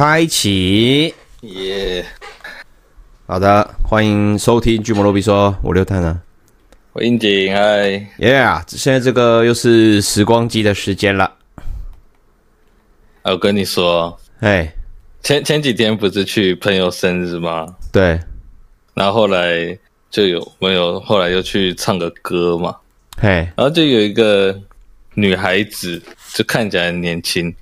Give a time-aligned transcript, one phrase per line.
[0.00, 2.02] 开启，耶！
[3.26, 6.18] 好的，欢迎收听《巨魔罗比说》，我六探啊，
[6.94, 8.42] 我应景，嗨，耶！
[8.66, 11.30] 现在这个又是时光机的时间了。
[13.24, 14.72] 我跟你说，哎，
[15.22, 17.66] 前前几天不是去朋友生日吗？
[17.92, 18.18] 对，
[18.94, 19.78] 然后后来
[20.10, 22.74] 就有朋友，后来又去唱个歌嘛，
[23.18, 24.58] 嘿，然后就有一个
[25.14, 26.00] 女孩子，
[26.34, 27.54] 就看起来很年轻，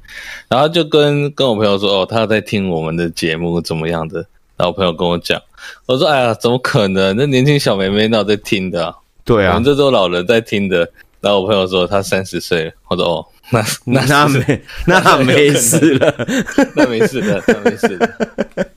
[0.48, 4.18] 然后就跟跟我朋友说，哦，她在听我们的节目怎么样的？
[4.56, 5.40] 然后我朋友跟我讲，
[5.86, 7.16] 我说，哎呀，怎么可能？
[7.16, 10.90] 那年轻小妹妹那在听的，对啊，我们这都老人在听的。
[11.20, 13.26] 然后我朋友说她三十岁，我说哦。
[13.50, 16.26] 那那 那没那没事了，
[16.76, 18.68] 那没事的，那没事的，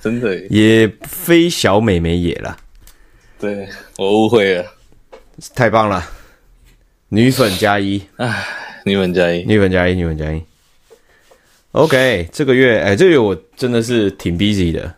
[0.00, 2.56] 真的也非小美眉也了。
[3.40, 4.64] 对，我误会了，
[5.56, 6.08] 太棒了，
[7.14, 8.42] 女粉加一，哎，
[8.86, 10.42] 女粉加一，女粉加一，女粉加一。
[11.72, 14.94] OK，这个月哎，这个月我真的是挺 busy 的。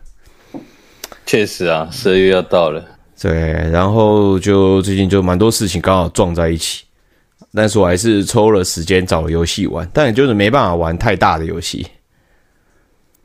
[1.25, 2.81] 确实啊，十二月要到了。
[3.21, 3.33] 对，
[3.69, 6.85] 然后就最近就蛮多事情刚好撞在一起。
[7.53, 11.85] 但是我还是抽了时间找游戏玩，但也就是没办法玩太大的游戏。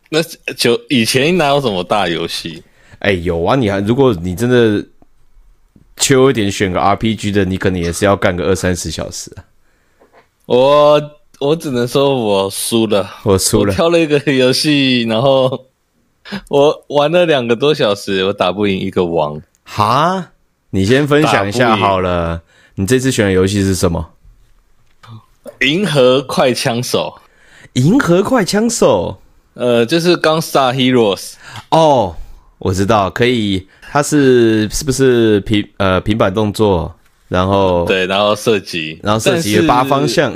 [0.09, 0.21] 那
[0.55, 2.61] 就以前哪有什么大游戏？
[2.99, 3.55] 哎，有啊！
[3.55, 4.85] 你还如果你真的
[6.01, 9.45] 秋一点选个 RPG 的，你可能也是要干个二三十小时啊。
[10.47, 11.01] 我
[11.39, 13.71] 我只能说我输了，我输了。
[13.71, 15.67] 我挑了一个游戏，然后
[16.49, 19.41] 我玩了两个多小时，我打不赢一个王。
[19.65, 20.33] 哈？
[20.71, 22.43] 你先分享一下好了，
[22.77, 24.11] 你这次选的游戏是什么？
[25.61, 27.21] 银河快枪手，
[27.73, 29.21] 银河快枪手，
[29.55, 31.17] 呃，就是《Gunstar Heroes》
[31.71, 32.17] 哦，
[32.61, 36.95] 我知道，可以，它是是不是平呃平板动作，
[37.27, 40.33] 然后对，然后射击，然后射击八方向，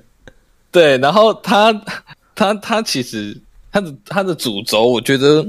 [0.72, 1.72] 对，然后它
[2.34, 3.36] 它它其实
[3.70, 5.46] 它的它的主轴，我觉得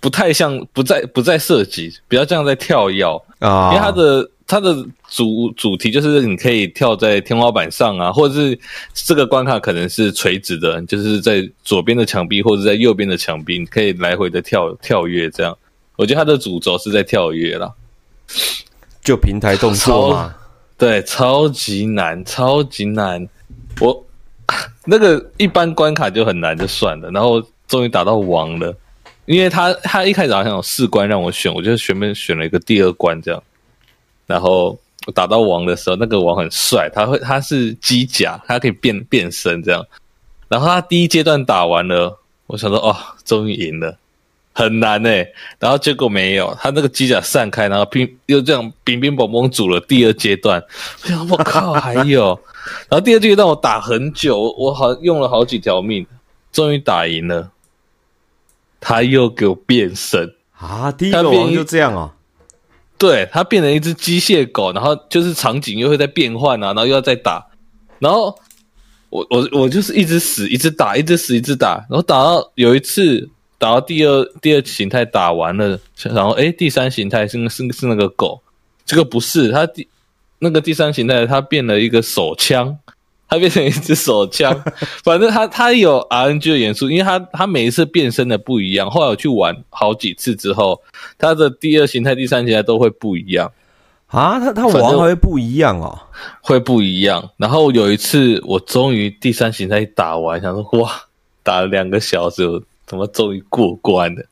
[0.00, 3.04] 不太像，不在不在射击，比较像在跳跃
[3.40, 4.28] 啊，因为它的。
[4.46, 4.74] 它的
[5.08, 8.58] 主主题就是你可以跳在天花板上啊，或者是
[8.92, 15.30] 这个关卡可能是垂直的，就是在左边的墙壁或者在右边的墙壁，你可以来回的跳跳跃。
[15.30, 15.56] 这样，
[15.96, 17.72] 我觉得它的主轴是在跳跃啦，
[19.02, 20.34] 就平台动作嘛。
[20.78, 23.28] 对，超级难，超级难。
[23.80, 24.04] 我
[24.84, 27.10] 那个一般关卡就很难，就算了。
[27.10, 28.74] 然后终于打到王了，
[29.26, 33.42] 因为他他一开始好像有四关让我选，我就随便选了一个第二关这样。
[34.26, 34.78] 然后
[35.14, 39.84] 打到王的时候，那个王很帅，他会他是机甲，他可以变变身这样。
[40.48, 43.96] 然后他第一阶段打完了，我想说哦，终于赢了，
[44.52, 45.32] 很难诶。
[45.58, 50.62] 然后结果没有，他那个机甲散开，然后乒又这样乒乒乓乓组了第二阶段。
[51.04, 52.38] 我想我靠，还有。
[52.88, 56.06] 然后第二阶段我打很久，我好用了好几条命，
[56.52, 57.50] 终于打赢了。
[58.80, 60.90] 他又给我变身啊！
[60.92, 62.12] 第一个王就这样啊。
[63.02, 67.44] 对，他变成一只机械狗，然后就是场景又会在变换啊，然后又要再打，
[67.98, 68.32] 然后
[69.10, 78.40] 我我我就是一直死，一直打，一直死，一直打，然后打到有一次打到第二第二形态打完了，然后诶第三形态是是是那个狗，
[78.86, 79.88] 这个不是他第
[80.38, 82.78] 那个第三形态，他变了一个手枪。
[83.32, 84.54] 它变成一支手枪，
[85.02, 88.90] 反正它它有 RNG 的元素，因为它它每一次变身的不一样。
[88.90, 90.82] 后来我去玩好几次之后，
[91.16, 93.50] 它的第二形态、第三形态都会不一样
[94.08, 94.38] 啊！
[94.38, 95.98] 它它玩还会不一样哦，
[96.42, 97.30] 会不一样。
[97.38, 100.92] 然后有一次我终于第三形态打完，想说哇，
[101.42, 104.22] 打了两个小时，我怎么终于过关了？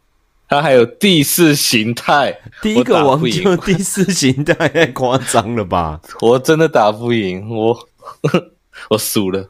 [0.46, 5.98] 它还有第四形态，第一个王就第四形态，太夸张了吧？
[6.20, 7.88] 我真的打不赢我。
[8.88, 9.48] 我输了，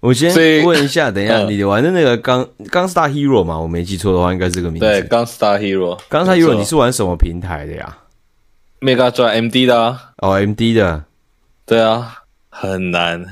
[0.00, 0.34] 我先
[0.64, 3.58] 问一下，等一下，你玩的那个钢钢 Star Hero 嘛？
[3.58, 4.86] 我没记错的话，应该是这个名字。
[4.86, 7.98] 对，钢 Star Hero，钢 Star Hero，你是玩什么平台的呀
[8.80, 10.10] ？Mega Drive MD 的啊。
[10.18, 11.04] 哦，MD 的，
[11.64, 13.24] 对啊，很难。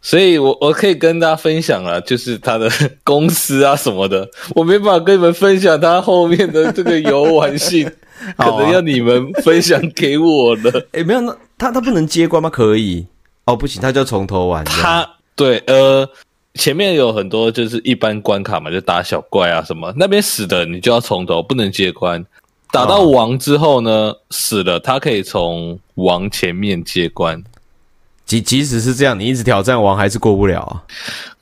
[0.00, 2.68] 所以我我可以跟大家分享了，就是他的
[3.04, 7.90] 公司啊什么的，我没办法跟你们分享他后面的这个游玩性，
[8.36, 10.70] 可能要你们分享给我了。
[10.92, 12.50] 哎、欸，没有，那他他不能接关吗？
[12.50, 13.06] 可以。
[13.46, 14.64] 哦，不行，他就从头玩。
[14.64, 15.06] 他
[15.36, 16.08] 对，呃，
[16.54, 22.24] 前面有很多就是一般关卡嘛，就打小怪啊什么，那边死的你就要从头，不能接关。
[22.72, 27.42] 打到王之后呢，哦、死了他可以从王前面接关。
[28.24, 30.82] 即即使是这样，你一直挑战王还是过不了啊，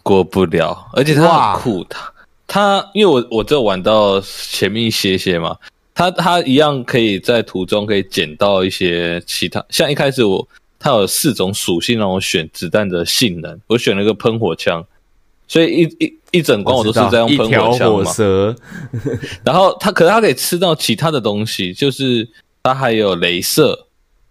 [0.03, 0.85] 过不了。
[0.95, 2.13] 而且他很酷，他
[2.49, 5.57] 他因为我我只有玩到前面一些些嘛，
[5.95, 10.49] 他他一样可以在途中可以捡到一些其他，像一开始我。
[10.83, 14.85] 它有四种属性让我选子弹的性能，我选了一个喷火枪，
[15.47, 18.13] 所以一一一整关我都是在用喷火枪嘛。
[19.45, 22.29] 然后它可是它可以吃到其他的东西，就是
[22.65, 23.87] 它还有镭射，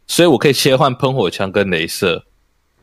[0.07, 2.25] 所以我可以切换喷火枪跟镭射。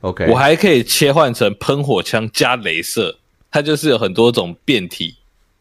[0.01, 3.19] OK，我还可以切换成喷火枪加镭射，
[3.51, 5.17] 它就是有很多种变体，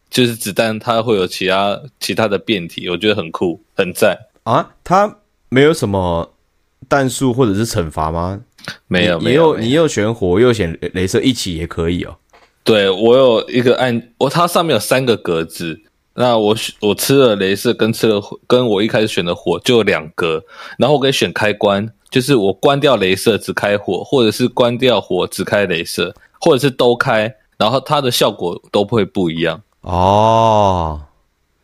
[0.10, 4.69] 就是子弹它会有其他其他的变体，我觉得很酷很赞啊！
[4.83, 5.18] 它
[5.50, 6.31] 没有什么
[6.88, 8.39] 弹数或者是惩罚吗？
[8.88, 12.18] 没有，没有，你又选火又选镭射一起也可以哦。
[12.63, 15.79] 对，我有一个按我，它上面有三个格子，
[16.15, 20.44] 那我我吃了镭射跟吃了跟我一开始选的火就有两格，
[20.77, 21.89] 然后我可以选开关。
[22.09, 31.01] 就是我关掉镭射只开火，或者是关掉火只开镭射，或者是都开，然后它的效果都会不一样哦。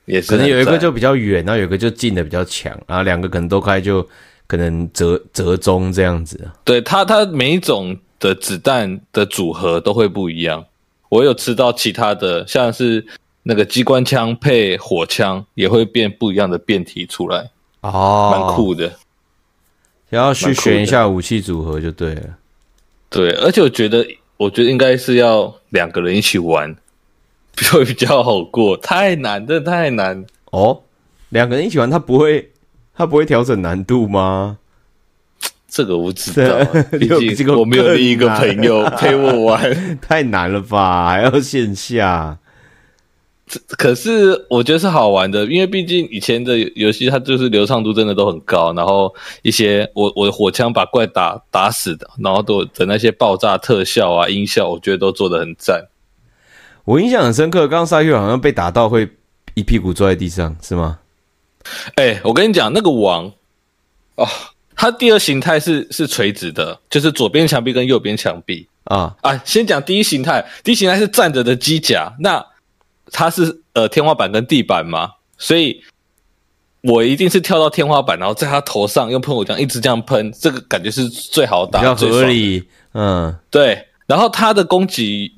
[0.04, 4.06] 也是，可能有一个就比较远，然后有一个就近的比较强，然后两个可能都开就
[4.48, 6.50] 可能折折中这样子。
[6.63, 10.66] 对，它它每一种的子弹的组合都会不一样。
[11.10, 13.06] 我有吃到其他的，像是
[13.44, 17.50] 那个机关枪配火枪也会变不一样的变体出来
[17.81, 18.92] 哦，蛮酷的。
[20.10, 22.38] 然后去选一下武器组合就对了。
[23.10, 24.06] 对，而且我觉得，
[24.38, 26.75] 我觉得应该是要两个人一起玩，
[27.72, 28.78] 会比较好过。
[28.78, 30.81] 太难，真的太难哦！
[31.30, 32.51] 两个人一起玩，他不会，
[32.95, 34.57] 他不会调整难度吗？
[35.68, 36.63] 这个我知道，
[37.00, 41.10] 毕竟我没有另一个朋友陪我玩， 太难了吧？
[41.10, 42.38] 还要线下。
[43.69, 55.88] 可是我觉得是好玩的，因为毕竟以前的游戏它就是流畅度真的都很高，然后一些我我的火枪把怪打打死的，然后都的那些爆炸特效啊音效，我觉得都做的很赞。
[56.86, 59.10] 我印象很深刻，刚刚沙丘好像被打到会
[59.56, 61.00] 一屁股坐在地上，是吗？
[61.95, 63.31] 哎、欸，我跟你讲，那个王
[64.15, 64.27] 哦，
[64.75, 69.42] 它第二形态是是垂直的，就是左边墙壁跟右边墙壁啊啊。
[69.45, 72.45] 先讲第一形态，第一形态是站着的机甲，那。
[73.12, 75.83] 它是呃天花板跟地板嘛，所以
[76.81, 82.63] 我一定是跳到天花板，然后在他头上用喷火枪一直这样喷，这个感觉是最好打，比较合理。
[82.94, 83.88] 嗯，对。
[84.07, 85.31] 然后他的攻击，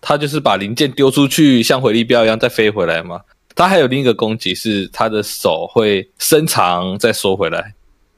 [0.00, 3.20] 他就是把零件丢出去，像回力镖一样再飞回来嘛。
[3.54, 7.74] 他还有另一个攻击是他的手会伸长再缩回来。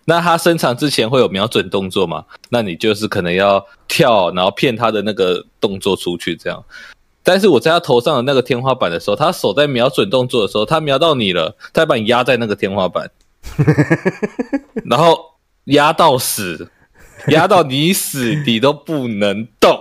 [0.09, 2.25] 那他伸长之前会有瞄准动作嘛？
[2.49, 6.65] 那你就是可能要跳，然后骗他的那个动作出去这样。
[7.25, 13.11] 但是我在他头上的那个天花板的时候，他手在瞄准动作的时候，他瞄到你了，他把你压在那个天花板，
[14.87, 15.19] 然后
[15.65, 16.71] 压到死，
[17.27, 19.77] 压到你死，你都不能动。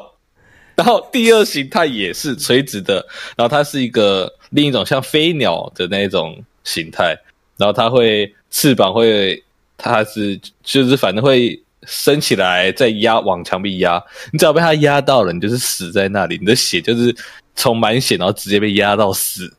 [0.75, 2.95] 然后第二形态也是垂直的，
[3.37, 7.15] 然后它是一个另一种像飞鸟的那种形态，
[7.57, 9.43] 然后它会翅膀会，
[9.77, 11.61] 它是就是反正会。
[11.87, 14.03] 升起来，再压往墙壁压，
[14.33, 17.15] 你只要被它压到了，你就是死在那里，你的血就是
[17.55, 19.53] 充满血，然后直接被压到死。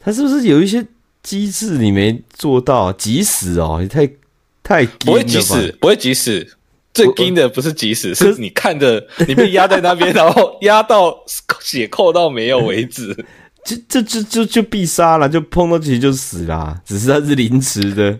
[0.00, 0.84] 它是不是有一些
[1.22, 2.92] 机制你没做到？
[2.94, 4.10] 急死哦，你太
[4.60, 6.44] 太不会急死，不会急死。
[6.92, 11.16] 最惊的不是急死，是你看着你被压在那边，然后压到
[11.60, 13.16] 血扣到没有为止，
[13.64, 18.18] 就就就就就必杀了，就碰到其实就死啦，只是他是临时的。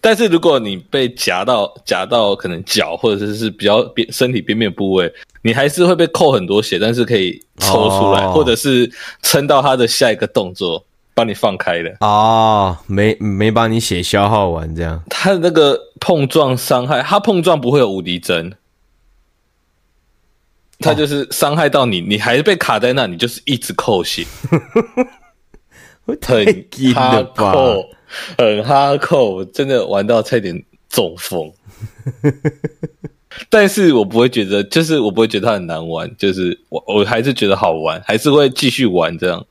[0.00, 5.12] 但是如果你被夹到夹到可能脚或者是是比较边身体边边部位，
[5.42, 8.88] 你还是会被扣很多血，但是可以抽出来，哦、或者是
[9.22, 15.02] 撑到他的下一个动作，帮你放开的啊、哦，没没把你血消耗完这样。
[15.10, 18.52] 他的那个碰撞伤害，他碰撞不会有无敌针，
[20.80, 24.24] 他就是伤害到你，你还是被卡在那，你就是一直扣血，
[26.22, 27.52] 很硬了吧。
[28.38, 31.52] 很哈扣，真的玩到差点中风。
[33.50, 39.46] 但是我不会觉得，就是我不会觉得它很难玩，就是我我还是觉得好玩，还是会继续玩这样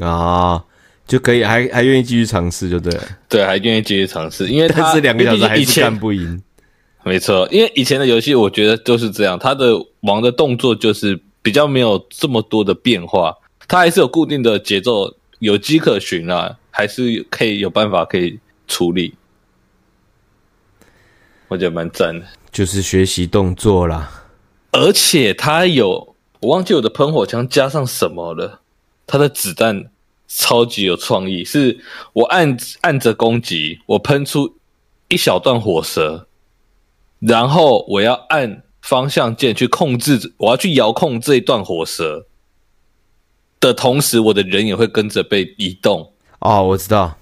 [0.00, 0.62] 啊，
[1.06, 3.02] 就可以还还愿意继续尝试，就对了。
[3.28, 6.42] 对，还愿意继续尝试，因为它是两个小时还是干不赢。
[7.06, 13.32] 没错，因为以前的游戏我觉得都是这样，它的王的动作就是比较没有这么多的变化，
[13.68, 16.58] 它还是有固定的节奏，有迹可循啊。
[16.78, 19.14] 还是可以有办法可以处理，
[21.48, 22.26] 我觉得蛮赞的。
[22.52, 24.26] 就是学习动作啦，
[24.72, 28.60] 而且它有我忘记我的喷火枪加上什么了，
[29.06, 29.86] 它的子弹
[30.28, 31.78] 超级有创意，是
[32.12, 34.58] 我按按着攻击，我喷出
[35.08, 36.28] 一小段火舌，
[37.26, 42.26] 然后我要按方向键去控制，我要去遥控这一段火舌
[43.58, 46.12] 的同时，我的人也会跟着被移动。
[46.38, 47.18] 哦，我知道，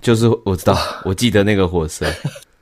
[0.00, 2.06] 就是我知道，我记得那个火舌，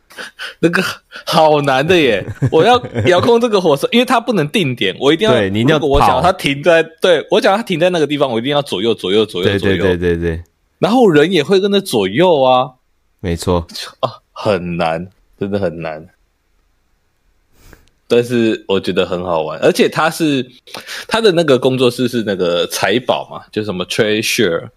[0.58, 0.82] 那个
[1.24, 2.26] 好难的耶！
[2.50, 5.32] 我要遥控这个火舌，因为它不能定点，我一定要。
[5.32, 5.86] 对，你一定要跑。
[5.86, 9.76] 我想它停在，对，我想它停在那个地方，我一定要左右左右左右左右。
[9.76, 10.42] 对对对对对。
[10.80, 12.72] 然后人也会跟着左右啊。
[13.20, 13.64] 没错
[14.00, 15.08] 啊，很难，
[15.38, 16.04] 真的很难。
[18.08, 20.46] 但是我觉得很好玩，而且他是
[21.08, 24.68] 他的那个工作室是那个财宝嘛，就什么 Treasure。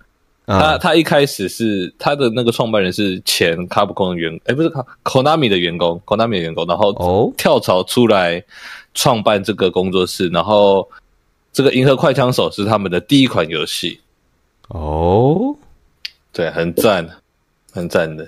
[0.48, 8.44] 他他一开始是他的那个创办人是前卡普空的员，哎，不是卡 Konami 的员工，Konami 的员工，然后跳槽出来
[8.96, 10.90] 创办这个工作室，然后
[11.54, 14.00] 这个《银河快枪手》是他们的第一款游戏。
[14.70, 15.56] 哦，
[16.34, 17.08] 对，很赞，
[17.72, 18.28] 很赞的。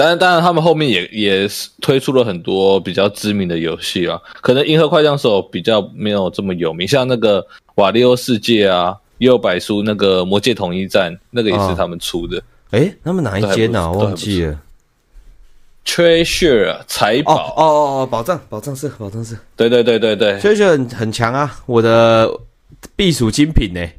[0.00, 1.48] 当然，当然，他们后面也也
[1.80, 7.42] 推出了很多比较知名的游戏啊，可能《银河快枪手》比较没有这么有名，像那个
[7.74, 8.96] 《瓦利欧世界》啊。
[9.20, 12.42] 幽白书那个魔界统一战，那个也是他们出的。
[12.70, 13.90] 哎、哦欸，他们哪一间啊？
[13.90, 14.58] 我忘记了。
[15.84, 17.64] Treasure 财宝哦哦
[18.00, 19.36] 哦，宝藏宝藏是宝藏是。
[19.56, 21.54] 对对对对对，Treasure 很很强啊！
[21.66, 22.30] 我的
[22.96, 23.98] 避暑精品呢、欸？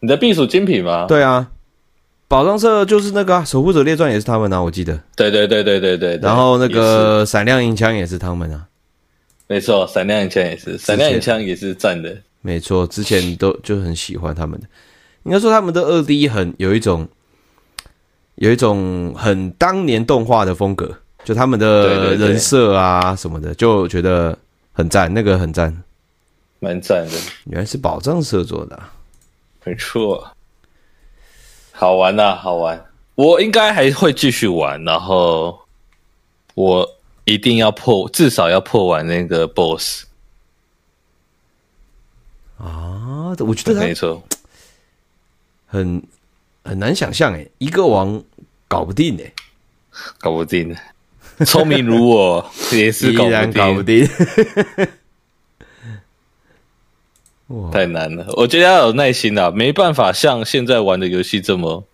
[0.00, 1.06] 你的避暑精品吗？
[1.08, 1.50] 对啊，
[2.32, 4.98] 宝藏社就是那个、啊、守护者列传也是他们啊，我记得。
[5.14, 6.20] 对对对对对对，对。
[6.26, 8.66] 然后那个闪亮银枪也是他们啊。
[9.48, 12.16] 没错，闪亮银枪也是，闪亮银枪也是赞的。
[12.40, 14.66] 没错，之前都就很喜欢他们的，
[15.24, 17.06] 应该说他们的二 D 很有一种，
[18.36, 20.90] 有一种很当年动画的风格，
[21.24, 24.38] 就他们的人设啊什么的，就觉得
[24.72, 25.82] 很赞，那个很赞，
[26.60, 27.12] 蛮赞的。
[27.50, 28.82] 原来是宝藏社做的，
[29.66, 30.26] 没错，
[31.82, 32.80] 好玩呐，好玩，
[33.16, 35.62] 我应该还会继续玩，然后
[36.54, 36.88] 我
[37.24, 40.04] 一定要破，至少要破完那个 BOSS。
[42.58, 44.22] 啊，我觉得他没错，
[45.66, 46.00] 很
[46.62, 48.22] 很难想象诶，一个王
[48.68, 49.32] 搞不定诶，
[50.20, 50.76] 搞不定，
[51.44, 54.86] 聪明如我也是搞不定，依然搞不定，哇，
[57.72, 61.84] 太难了，我觉得要有耐心啊，没办法像现在玩的游戏这么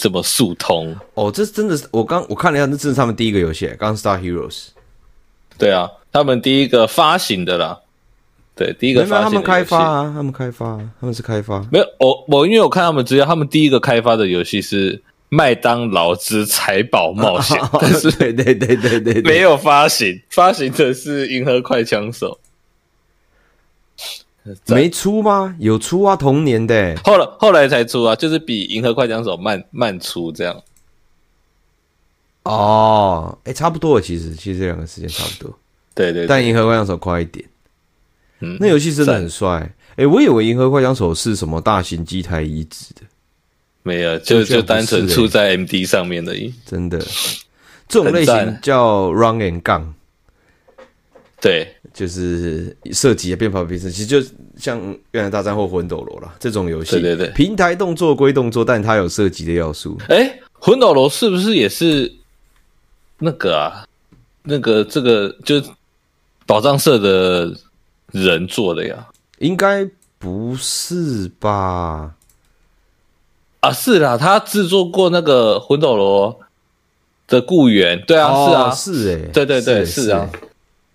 [0.00, 1.30] 这么速通哦。
[1.30, 4.50] 这真的是我刚我看了一下，那这是他们第一个游戏，《Gunstar Heroes》。
[5.58, 7.78] 对啊，他们第一个发行的啦。
[8.54, 11.66] 对，第一个发他们开发啊，他们开发，他们是开发。
[11.70, 22.38] 没有，我我因为我看他们资料，他们第一个开发的游戏是麦当劳之财宝冒险，啊、 但是对对对对对，没有发行，发行的是银河快枪手。
[24.66, 25.54] 没出吗？
[25.58, 30.62] 有出啊，同年的，后来后来才出啊，就是比银河快枪手慢慢出这样。
[32.44, 35.58] 哦，哎，差不多，其实其实这两个时间差不多。
[35.94, 37.44] 对，对对，但银河快枪手快一点。
[38.40, 39.72] 嗯，那游戏真的很帅。
[39.90, 43.02] 哎、欸，我以为《银河快枪手》是什么大型机台移植的，
[43.84, 46.34] 没有，就就单纯出在 MD 上面的。
[46.64, 46.98] 真的，
[47.86, 49.92] 这种类型叫 Run and Gun。
[51.40, 54.20] 对，就是射击啊，变跑变身，其实就
[54.56, 54.80] 像
[55.12, 56.92] 《月亮大战》或《魂斗罗》啦，这种游戏。
[56.92, 59.96] 对对对，平台动作归动作，但它有射击的要素。
[60.08, 60.24] 哎、欸，
[60.58, 62.12] 《魂斗罗》是不是也是
[63.18, 63.86] 那个啊？
[64.42, 65.62] 那个这个就
[66.46, 67.54] 宝藏社的。
[68.12, 69.08] 人做的呀？
[69.38, 72.14] 应该不是吧？
[73.60, 76.38] 啊，是啦，他制作过那个魂斗罗
[77.26, 80.28] 的雇员，对啊，哦、是啊，是哎、欸，对对对，是，是，是啊，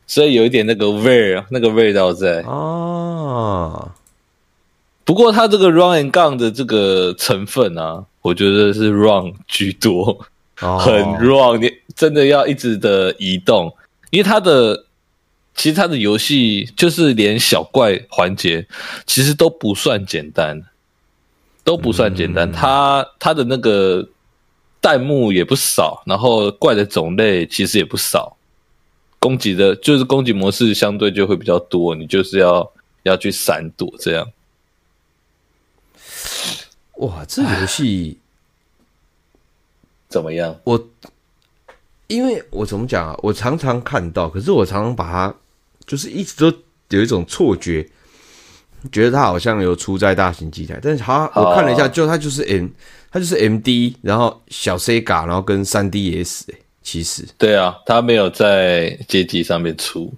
[0.08, 3.94] 所以有一点那个味儿，那个味道在啊。
[5.06, 10.26] 不过它这个 run and gun 的这个成分啊，我觉得是 run 居多，
[10.62, 13.72] 哦、很 run，你真的要一直的移动，
[14.10, 14.86] 因为它的。
[15.60, 18.68] 其实它的游戏就是连小怪环节，
[19.08, 20.62] 其实都不算简单，
[21.64, 22.52] 都不算简单。
[22.52, 24.08] 它它的那个
[24.80, 28.37] 弹幕也不少，然后怪的种类其实也不少，
[29.28, 32.72] 攻击的就是攻击模式相对就会比较多，你就是要
[33.04, 34.26] 要去闪躲这样。
[37.00, 38.18] 哇，这游戏
[40.08, 40.58] 怎么样？
[40.64, 40.90] 我
[42.08, 43.20] 因为我怎么讲啊？
[43.22, 45.36] 我常常看到，可是我常常把它。
[45.86, 46.58] 就是一直都
[46.90, 47.90] 有一种错觉，
[48.92, 52.68] 觉得它好像有出在大型机台，但是它，我看了一下，就它就是 M，
[53.10, 57.28] 它就是 MD，然后小 Sega，然后跟三 DS 哎，其实。
[57.38, 60.14] 对啊，他没有在街机上面出。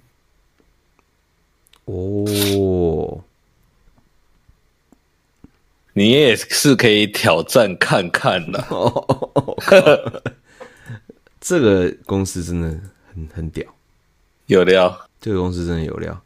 [1.86, 3.20] 哦，
[5.94, 8.64] 你也是可以挑战看看的。
[11.40, 12.68] 这个公司真的
[13.12, 13.66] 很很屌，
[14.46, 15.08] 有料。
[15.20, 16.22] 这个公司真的有料，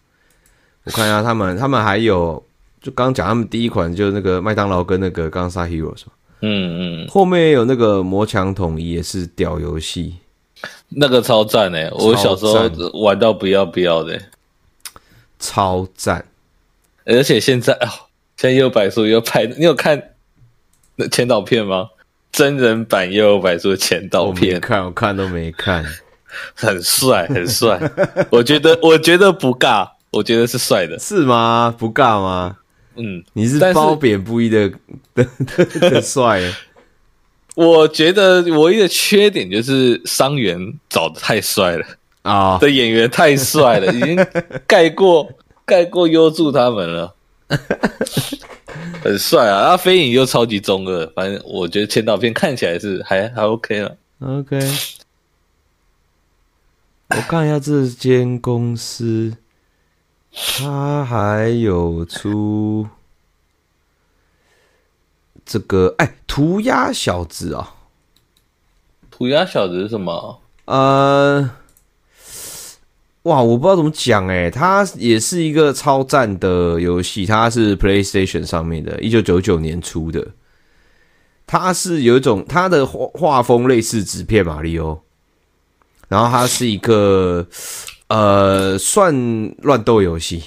[0.82, 2.44] 我看一下他们，他们还有
[2.82, 10.16] 就刚讲他们第一款就是那个麦当劳跟那个《Gunstar Heroes》嘛，嗯嗯，后面也有那个魔墙统一也是屌游戏，
[10.88, 11.90] 那个超赞哎！
[11.92, 14.20] 我小时候玩到不要不要的，
[15.38, 16.24] 超赞。
[17.04, 17.88] 而且现在哦，
[18.36, 20.10] 现在幽游白书又拍，你有看
[20.96, 21.88] 那前导片吗？
[22.32, 25.84] 真人版幽游白书的前导片，我看我看都没看，
[26.54, 27.80] 很帅很帅。
[28.30, 31.74] 我觉得我觉得不尬，我觉得是帅的，是吗？
[31.78, 32.56] 不尬吗？
[32.96, 34.68] 嗯，你是褒贬不一的
[35.14, 35.24] 的
[35.78, 36.40] 的帅。
[37.54, 40.58] 我觉得唯一的缺点就是伤员
[40.88, 41.86] 找的太帅了
[42.22, 44.26] 啊，的演员太帅了， 已经
[44.66, 45.30] 盖过
[45.64, 47.14] 盖过优助他们了，
[49.02, 49.76] 很帅啊！
[49.76, 53.96] 飞影又超级中二，反正我觉得前导片看起来是还还 OK 了。
[54.20, 54.58] OK，
[57.10, 59.36] 我看一下这间公司，
[60.32, 62.88] 他还有出。
[65.44, 67.74] 这个哎，涂鸦小子啊，
[69.10, 70.40] 涂鸦小子是什么？
[70.64, 71.50] 呃，
[73.24, 80.26] 哇，我不知道怎么讲哎，它也是一个超赞的游戏，它是 PlayStation 上面的，一九九九年出的。
[81.46, 85.02] 它是有一种它的画画风类似纸片马里奥，
[86.08, 87.46] 然后它是一个
[88.08, 90.42] 呃，算乱斗游戏。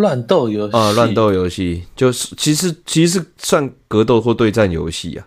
[0.00, 5.26] 乱斗游戏啊，乱斗游戏就是其实其实算格斗或对战游戏啊。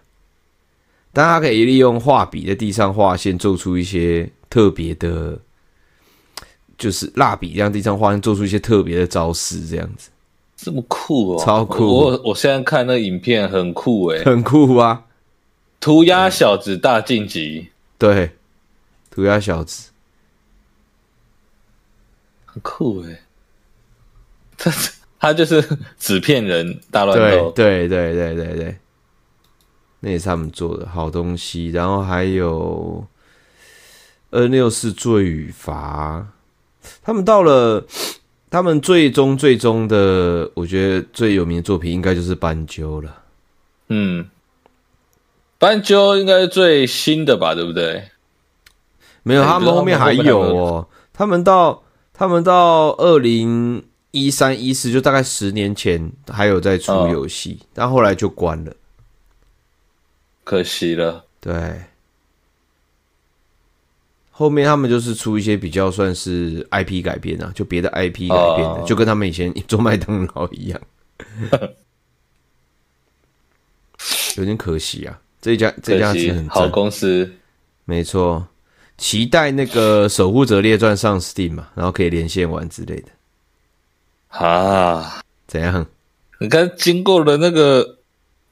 [1.11, 5.37] 大家可以利用画笔在地上画线，做出一些特别的，
[6.75, 10.09] 就是蜡笔这样地上画线，做出一些特别的招式，这样子。
[10.55, 11.85] 这么酷哦，超酷！
[11.85, 15.05] 我我现在看那影片很酷诶，很酷啊！
[15.79, 18.31] 涂鸦小子大晋级，对，
[19.11, 19.91] 涂鸦小子
[22.45, 23.22] 很酷诶。
[24.57, 24.71] 他
[25.19, 25.63] 他就是
[25.97, 28.77] 纸片人大乱斗，对对对对对对，
[30.01, 31.69] 那也是他们做的好东西。
[31.69, 33.05] 然后还有
[34.31, 36.27] N64 罪与罚，
[37.01, 37.85] 他们到了
[38.49, 43.23] 他们最终最终的，我觉得最有名的作品应该就是斑鸠了。
[43.87, 44.27] 嗯，
[45.57, 48.09] 斑鸠应该是最新的吧，对不对？
[49.23, 50.87] 没有，他们后面还有哦。
[51.13, 53.85] 他们到他们到二零。
[54.13, 58.71] 一三一四就大概十年前还有在出游戏，哦，但后来就关了，
[60.43, 61.25] 可惜了。
[61.41, 61.81] 对，
[64.29, 70.79] 后面他们就是出一些比较算是 IP 改编啊，就别的 IP 改编的，哦，就跟他们以前 做麦当劳一样，
[74.37, 75.19] 有点可惜啊。
[75.41, 77.33] 这家这家是很好公司，
[77.85, 78.47] 没错。
[78.95, 83.07] 期待那个《守护者列传》上 Steam 嘛，然后可以连线玩之类的。
[84.33, 85.85] 啊，怎样？
[86.39, 87.85] 你看，经过了那个《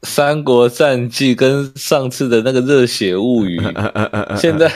[0.03, 3.59] 三国战记》跟上次的那个《热血物语
[4.37, 4.71] 》，现在，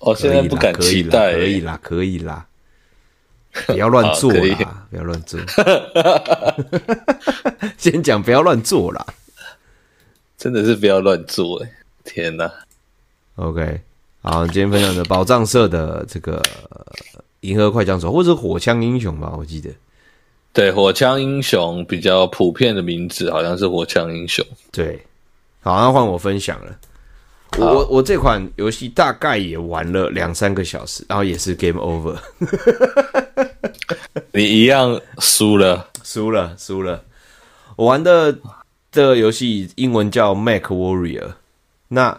[0.00, 1.34] 我现在不敢期待。
[1.34, 2.46] 可以啦，可以啦，
[3.66, 5.38] 不要乱做啦，不要乱做。
[7.76, 9.06] 先讲不要乱做啦，
[10.38, 11.70] 真的是不要乱做哎！
[12.04, 12.50] 天哪
[13.36, 13.80] ，OK，
[14.22, 16.42] 好，今天分享的宝藏社的这个。
[17.44, 19.70] 银河快枪手，或者是火枪英雄吧，我记得。
[20.52, 24.44] 对，火枪英雄比较普遍的名字好像是火枪英雄。
[24.72, 24.98] 对，
[25.60, 26.76] 好，那换我分享了。
[27.58, 32.16] 我我这款游戏大概也玩了两三个小时，然后也是 game over。
[34.32, 37.04] 你一样输了，输了，输了。
[37.76, 38.36] 我玩的
[38.90, 41.32] 的游戏英文叫 Mech Warrior。
[41.88, 42.18] 那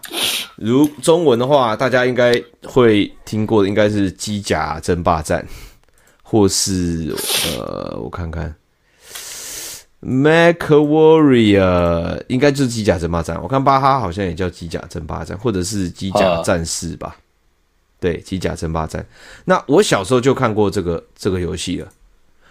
[0.58, 5.46] 如中文的话，大家应该会听过的，应该是机甲争霸战，
[6.24, 7.14] 或是
[7.58, 8.56] 呃，我看看
[10.02, 13.42] ，Mech Warrior 应该就是机甲争霸战。
[13.42, 17.16] 我看巴哈好像也叫机甲争霸战，或者是机甲战士吧？
[18.00, 19.06] 对，机甲争霸战。
[19.46, 21.88] 那我小时候就看过这个这个游戏了，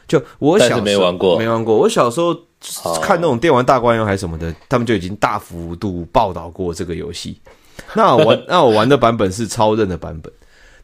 [0.07, 1.77] 就我小时候没玩过，没玩过。
[1.77, 2.37] 我小时候。
[3.03, 7.39] 看那种电玩大观园还是什么的，他们就已经大幅度报道过这个游戏。
[7.95, 10.33] 那我玩， 那我玩的版本是超任的版本。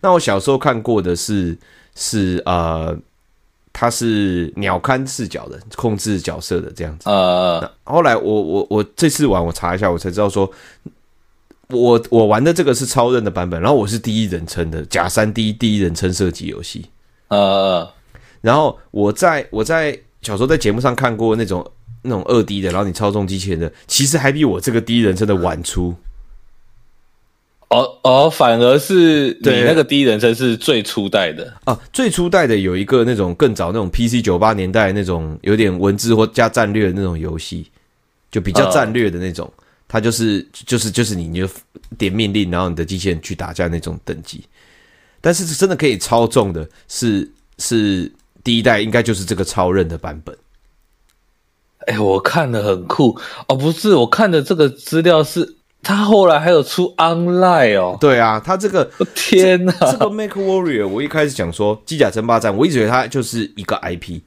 [0.01, 1.57] 那我小时候看过的是
[1.95, 2.97] 是呃，
[3.73, 7.09] 它是鸟瞰视角的，控制角色的这样子。
[7.11, 10.51] 呃，后来我我我这次玩，我查一下，我才知道说，
[11.69, 16.87] 我我玩的这个是超任的版本，然后我是第一人称的假三 D 第一人称射击游戏。
[17.29, 17.89] 呃，
[18.41, 19.99] 然后我在我在。
[20.23, 21.67] 小时候在节目上看过那种
[22.03, 25.95] 那种二 D 的，然后你操纵机器人的，其实还比我这个第一人称的晚出。
[27.71, 37.71] 哦哦，反而是你那个第一人称是最初代的啊，最初代的有一个那种更早那种 PC 九八年代那种有点文字或加战略的那种游戏，
[38.31, 39.51] 就比较战略的那种。
[39.93, 41.49] 它就是就是就是你就
[41.99, 44.45] 点命令，然后你的机器人去打架那种等级。
[45.21, 47.29] 但是真的可以操纵的是
[47.59, 48.11] 是
[48.45, 50.33] 第一代，应该就是这个超任的版本。
[51.87, 57.97] 哎、欸，我看的很酷哦，不是，我看的这个资料是，他后来还有出 online 哦。
[58.01, 64.21] 对啊，他这个天哪，这个 Make Warrior，我一开始讲说机甲争霸战，我一直以为它就是一个 IP，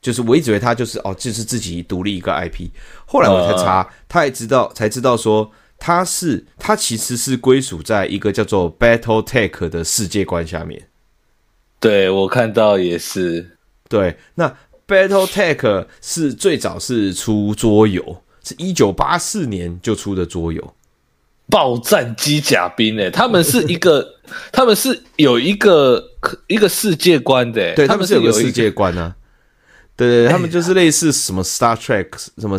[0.00, 2.68] 就是我一直以为它就是哦，就是自己独立一个 IP。
[3.06, 10.88] 后来我才查，呃、他也知道才知道说，它是它其实是归属在一个叫做 BattleTech 的世界观下面。
[11.80, 13.56] 对，我看到也是，
[13.88, 14.54] 对，那。
[14.88, 20.74] BattleTech 是最早是出桌游，是一九八四年就出的桌游。
[21.50, 24.06] 爆战机甲兵诶，他们是一个，
[24.52, 26.02] 他们是有一个
[26.46, 29.16] 一个世界观的，对，他们是有个世界观呢、啊。
[29.96, 32.06] 对对，他们就是类似什么 Star Trek，
[32.36, 32.58] 什么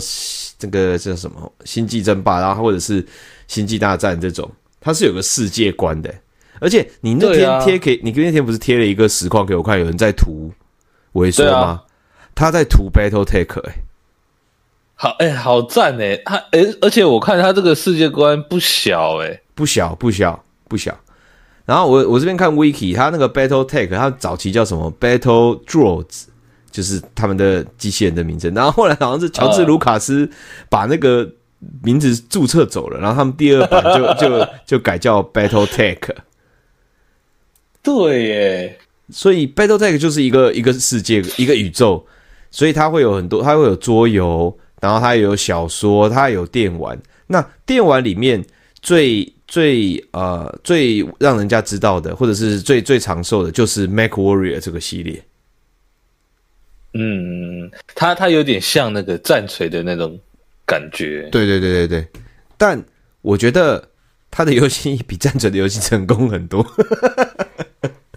[0.58, 3.06] 这个叫什么星际争霸，然后或者是
[3.48, 6.14] 星际大战这种，它是有个世界观的。
[6.60, 10.52] 而且你那天贴给你那天不是贴了一个实况给我看，有人在涂
[11.14, 11.82] 萎缩吗？
[12.36, 13.76] 他在涂 BattleTech 哎，
[15.02, 20.94] 好哎、欸，好赞哎、欸，他哎、欸，而且我看他这个世界观不小哎、欸，不小不小不小。
[21.66, 26.26] 然后我我这边看 Wiki，他那个 BattleTech，他早期叫什么 Battle Droids，
[26.70, 28.54] 就是他们的机器人的名称。
[28.54, 30.30] 然后后来好像是乔治卢卡斯
[30.68, 31.26] 把那个
[31.82, 36.10] 名字注册走了，然后他们第二版就就就改叫 BattleTech。
[37.82, 38.78] 对耶，
[39.10, 42.06] 所以 BattleTech 就是一个一个世界一个宇宙。
[42.52, 47.00] 所以它会有很多，它会有桌游，然后它也有小说，它有电玩。
[47.28, 48.44] 那电玩里面
[48.82, 55.24] 最最呃最让人家知道的，或者是最最长寿的，就是 MechWarrior 这个系列。
[56.94, 60.20] 嗯，它它有点像那个战锤的那种
[60.66, 61.30] 感觉。
[61.32, 62.08] 对对对对对，
[62.58, 62.84] 但
[63.22, 63.90] 我觉得
[64.32, 66.66] 它的游戏比战锤的游戏成功很多。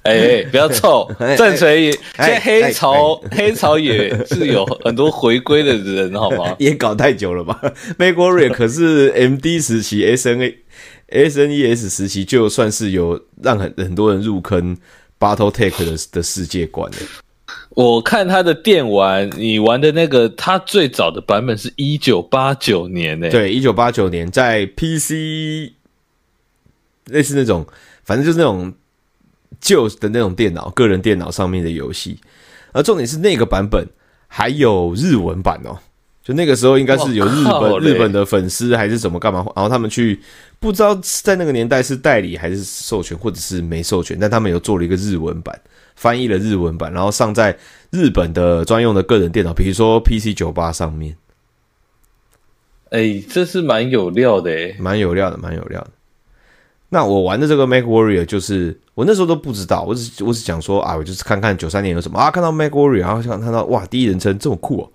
[0.02, 1.08] 哎、欸，不要臭！
[1.38, 6.54] 战锤也，现在黑潮黑潮也是有很多回归的人，好吗？
[6.58, 7.60] 也搞太久了吧
[7.98, 10.56] ？MechWarrior 可是 MD 时期，SNA
[11.08, 14.76] SNES 时期，就算是有让很很多人入坑
[15.20, 16.98] BattleTech 的的世界观的。
[17.70, 23.28] 我看他的电玩，你玩的那个，他最早的版本是一九八九年诶。
[23.28, 25.70] 对，一九八九年在 PC，
[27.06, 27.64] 类似那种，
[28.04, 28.74] 反正就是那种。
[29.62, 32.18] 旧的那种电脑，个人电脑上面的游戏，
[32.72, 33.86] 而重点是那个版本
[34.28, 35.78] 还有日文版哦。
[36.24, 40.20] 就那个时候应该是有日本日本的粉丝还是怎么干嘛，然后他们去
[40.60, 45.60] 不知道在那个年代是代理还是授权，或者是没授权，但他们有做了一个日文版，
[45.96, 47.58] 翻译了日文版，然后上在
[47.90, 51.16] 日本的专用的个人电脑，比如说 PC 九八上面。
[52.90, 55.90] 哎，这是蛮有料的诶，蛮有料的，蛮有料的。
[56.90, 64.88] 那我玩的这个 MechWarrior 就是我那时候都不知道，我只我只想说啊，我就是看看九三年有什么啊，看到 MechWarrior，然后想看到哇，第一人称这么酷哦，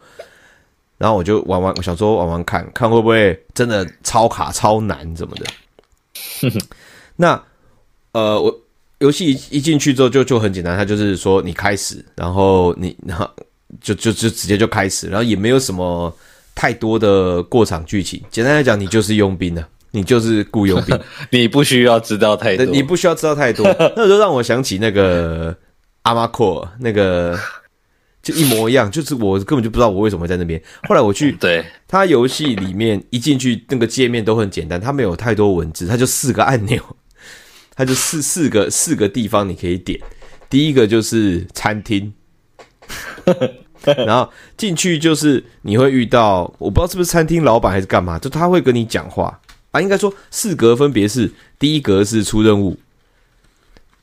[0.97, 5.45] 然后我就玩玩，我想说玩玩看看会不会真的超卡超难怎么的。
[7.15, 7.41] 那
[8.11, 8.55] 呃，我
[8.99, 13.27] 游戏一一进去之后就就很简单，它就是说你开始，然后你然后
[13.81, 16.15] 就就就直接就开始，然后也没有什么
[16.53, 19.67] 太多的过场剧情，简单来讲，你就是佣兵的。
[19.97, 20.99] 你就是雇佣兵，
[21.31, 25.57] 你不需要知道太多，你不需要知道太多，那就让我想起那个
[26.03, 27.35] 阿玛阔，那个
[28.21, 30.61] 就一模一样，就是我根本就不知道我为什么会在那边。
[30.87, 36.79] 后来我去，对，他游戏里面一进去，那个界面都很简单，他没有太多文字，他就四个按钮，
[37.75, 39.99] 他就四四个四个地方你可以点。
[40.47, 42.13] 第一个就是餐厅，
[44.05, 49.41] 然后进去就是你会遇到，我不知道是不是餐厅老板还是干嘛，就他会跟你讲话。
[49.77, 52.75] 啊，应该说四格分别是：第一格是出任务，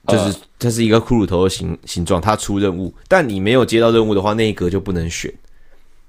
[0.07, 5.33] 就是它是一个骷髅头的形形状，它出任务，但你没有接到任务的话，那一格就不能选。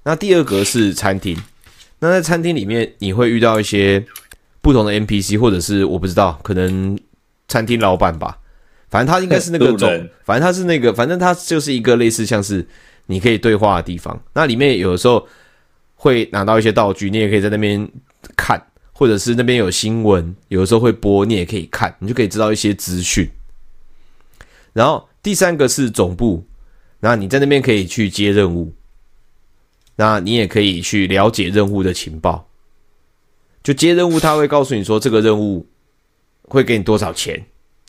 [0.04, 1.36] 那第二格是餐厅，
[1.98, 4.06] 那在餐厅里面你会遇到一些
[4.62, 6.96] 不同的 NPC，或者是我不知道，可能
[7.48, 8.38] 餐厅老板吧，
[8.90, 12.64] 反正他应该是那个 种，反正他是那个，反正他就是一个类似像是
[13.08, 14.22] 你可以对话的地方。
[14.34, 15.28] 那里面有的时候
[15.96, 17.90] 会拿到一些道具，你也可以在那边
[18.36, 18.62] 看。
[18.98, 23.30] 或者是那边有新闻，有的时候会播，你也可以看，你就可以知道一些资讯。
[24.72, 26.46] 然后第三个是总部，
[27.02, 28.74] 那你在那边可以去接任务，
[29.98, 32.48] 那你也可以去了解任务的情报。
[33.62, 35.68] 就接任务，他会告诉你说这个任务
[36.44, 37.46] 会给你多少钱，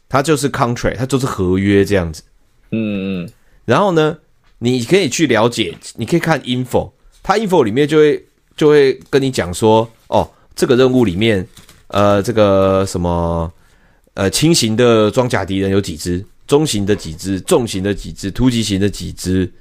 [0.09, 2.21] 它就是 contract，它就是合约这样子。
[2.73, 3.31] 嗯嗯。
[3.65, 4.19] 然后呢，
[4.59, 6.91] 你可以去了解，你可以看 info，
[7.23, 10.29] 它 info 里面就会就会跟你讲说，哦。
[10.57, 11.47] 这个任务里面，
[11.89, 13.53] 呃，这个什么，
[14.15, 19.53] 呃，轻型的装甲敌人有几只，中型的几只，重型的几只，突击型的几只，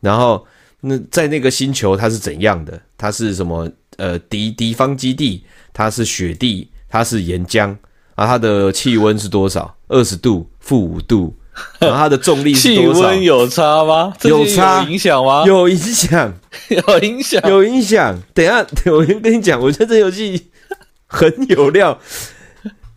[0.00, 0.44] 然后
[0.80, 2.80] 那在那个星球它是怎样的？
[2.96, 3.70] 它是什么？
[3.96, 7.76] 呃，敌敌方基地，它是雪地，它是岩浆
[8.14, 9.76] 啊，它的气温是多少？
[9.88, 11.36] 二十度，负五度。
[11.80, 12.94] 然后它的重力是多少？
[12.94, 14.12] 气温有差吗？
[14.22, 14.82] 有差？
[14.82, 15.44] 有影响吗？
[15.46, 16.34] 有影响，
[16.68, 18.22] 有影响，有影响。
[18.34, 20.50] 等一下， 我先跟你讲，我觉得这游戏
[21.06, 21.98] 很有料。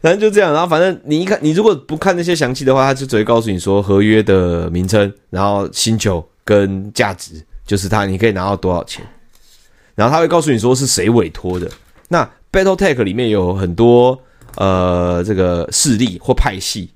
[0.01, 9.05] 反正就这样，然后反正你一看，你如果不看那些详细的话，他就只会告诉你说合约的名称，然后星球跟价值，就是它你可以拿到多少钱。
[9.95, 11.69] 然后他会告诉你说是谁委托的。
[12.09, 14.19] 那 BattleTech 里面有很多
[14.55, 16.89] 呃这个势力或派系。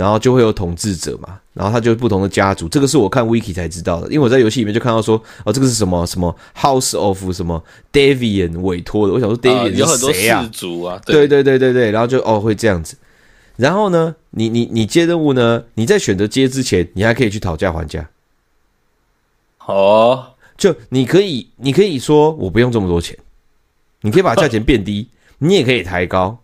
[0.00, 9.62] 然后就会有统治者嘛，然后他就不同的家族，这个是我看 Wiki 才知道的，因为我在游戏里面就看到说，哦，这个是什么什么 House of 什么 Davian 委托的，我想说 Davian 啊？
[9.64, 12.96] 呃、有很多氏族啊，对对对对对，然后就哦会这样子，
[13.56, 18.08] 然后呢，你你你接任务呢，你在选择接之前，你还可以去讨价还价，
[19.66, 23.18] 哦，就你可以你可以说我不用这么多钱，
[24.00, 26.38] 你可以把价钱变低，你也可以抬高。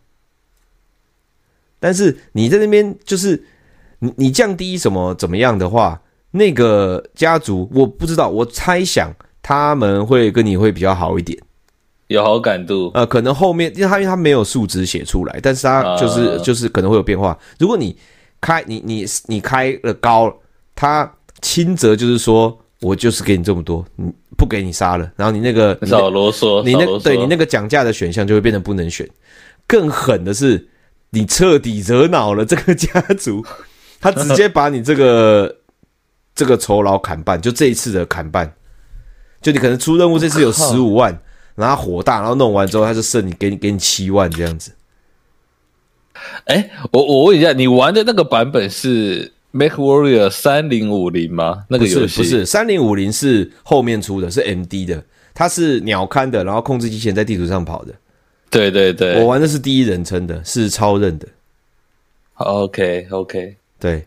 [1.87, 3.41] 但是你在那边就是
[4.01, 11.39] 你你降低什么怎么样的话，那个家族我不知道，我猜想他们会跟你会比较好一点，
[12.09, 12.91] 有好感度。
[12.93, 17.39] 呃，可能后面因为他因为他没有数值写出来，但是他就是、uh、就是可能会有变化。
[17.61, 17.97] 如果你
[18.41, 20.37] 开你你你开了高，
[20.75, 21.09] 他
[21.41, 29.09] 轻则就是说我就是给你这么多，你不给你杀了，然后你那个少啰嗦，你那对你那个讲价的选项就会变得不能选。
[29.69, 30.69] 更狠的是。
[31.11, 33.45] 你彻底惹恼了这个家族，
[34.01, 35.57] 他直接把你这个
[36.35, 38.53] 这个酬劳砍半，就这一次的砍半，
[39.41, 41.19] 就你可能出任务这次有十五万，
[41.55, 44.73] 然后火大，然后弄完之后他就剩你给你给你七万这样子。
[46.45, 51.65] 哎，我我问一下，你玩的那个版本是 Make Warrior 三零五零吗？
[51.69, 57.95] 那个游戏不是三零五零是后面出的，是 MD 的，它是鸟瞰的，然后控制机器人在地图上跑的。
[58.51, 61.27] 对对对，我玩的是第一人称的，是超任的。
[62.35, 64.07] OK OK，对。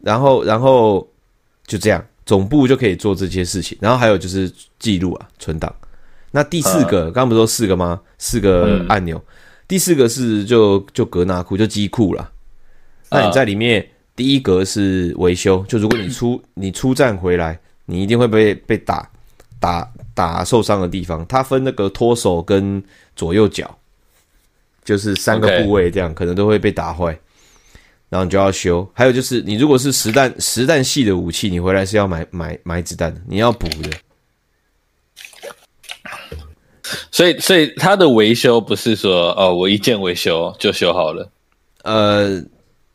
[0.00, 1.08] 然后然后
[1.66, 3.76] 就这样，总部就可以做这些事情。
[3.80, 5.74] 然后还有就是记录啊，存档。
[6.30, 8.00] 那第四个，刚刚不是说四个吗？
[8.18, 9.34] 四个按钮，嗯、
[9.68, 12.30] 第四个是就就格纳库，就机库了。
[13.10, 13.86] 那你在里面，
[14.16, 19.08] 第一格是维修，就如果你出你出站回来，你一定会被被打
[19.64, 19.90] 打。
[20.16, 22.80] 打受伤的地方，它分那个脱手跟
[23.16, 23.76] 左右脚，
[24.84, 27.06] 就是三个部位，这样.可能都会被打坏，
[28.08, 28.88] 然后你就要修。
[28.94, 33.90] 还有就是，你如果是实弹实弹系的武器，你回来是要买买买子弹的，你要补的。
[37.10, 41.28] 所以，所以它的维修不是说哦，我一键维修就修好了。
[41.82, 42.40] 呃，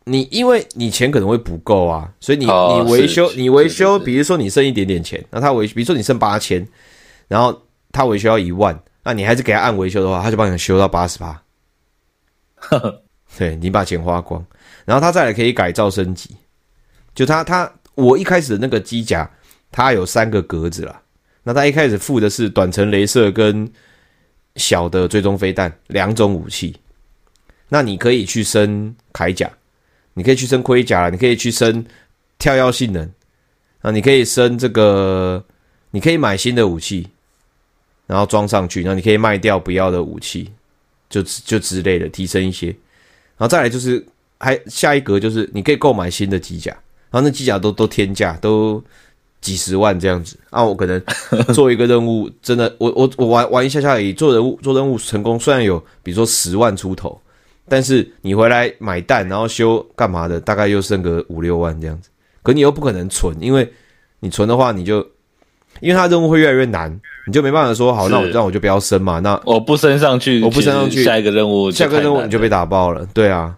[0.05, 6.67] 你因为你钱可能会不够啊，所以你、哦、你维修你维修，比如说你剩一点点钱，那他维，比如说你剩八千。
[7.27, 11.39] 然后他维修要一万，那你还是给他按维修的话，他就帮你修到八十八。
[13.38, 14.43] 对，你把钱花光，
[14.83, 16.35] 然后他再来可以改造升级。
[17.13, 19.29] 就他他我一开始的那个机甲，
[19.71, 21.01] 它有三个格子啦。
[21.43, 23.71] 那他一开始附的是短程镭射跟
[24.55, 26.75] 小的追踪飞弹两种武器。
[27.67, 29.47] 那你可以去升铠甲，
[30.19, 31.86] 你可以去升盔甲，你可以去升
[32.38, 33.10] 跳跃性能
[33.82, 35.41] 啊，你可以升这个，
[35.91, 37.08] 你可以买新的武器。
[38.10, 40.49] 然后装上去，然后你可以卖掉不要的武器，
[41.12, 42.69] 就就之类的提升一些。
[43.38, 44.03] 然后再来就是，
[44.39, 46.71] 还下一格就是你可以购买新的机甲，
[47.12, 48.84] 然后那机甲都都天价，都
[49.41, 50.36] 几十万这样子。
[50.49, 50.99] 啊，我可能
[51.53, 57.21] 做一个任务，真的，我我我玩玩一下下而已，做任务做任务成功，虽然有比如说十万出头，
[57.69, 62.10] 但是你回来买蛋，然后修干嘛的，大概又剩个五六万这样子。
[62.41, 63.71] 可你又不可能存，因为
[64.19, 65.05] 你存的话，你就
[65.82, 66.99] 因为它任务会越来越难。
[67.27, 69.19] 你就没办法说好，那我那我就不要升嘛。
[69.19, 73.08] 那我不升上去，我不升上去，下一个任务，下个任务你就被打爆了。
[73.13, 73.55] 对啊，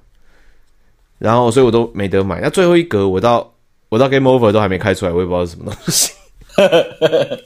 [1.20, 2.42] 然后所以我都没得买。
[2.42, 3.50] 那最后一格，我到
[3.88, 6.12] 我到 Game Over 都还没开出来，我也不知道是什么东西。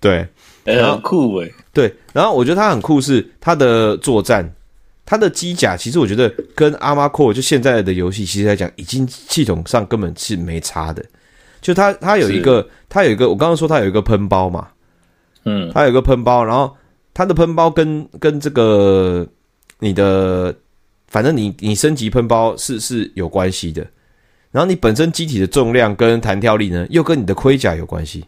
[0.00, 0.26] 对，
[0.64, 1.54] 很酷诶。
[1.72, 4.52] 对，然后我觉得它很酷是它的作战，
[5.06, 11.02] 它的机甲其实我觉得跟 Armored Core 就现在的游戏其实来讲，已经系统上根本是没差的。
[11.62, 14.68] 就它它有一个，它有一个，我刚刚说它有一个喷包嘛。
[15.44, 16.76] 嗯，它有一个喷包，然后
[17.14, 19.24] 它的喷包跟跟这个
[19.78, 20.52] 你的，
[21.06, 23.86] 反正你你升级喷包是是有关系的，
[24.50, 28.24] 然后你本身机体的重量跟弹跳力呢，又跟你的盔甲有关系。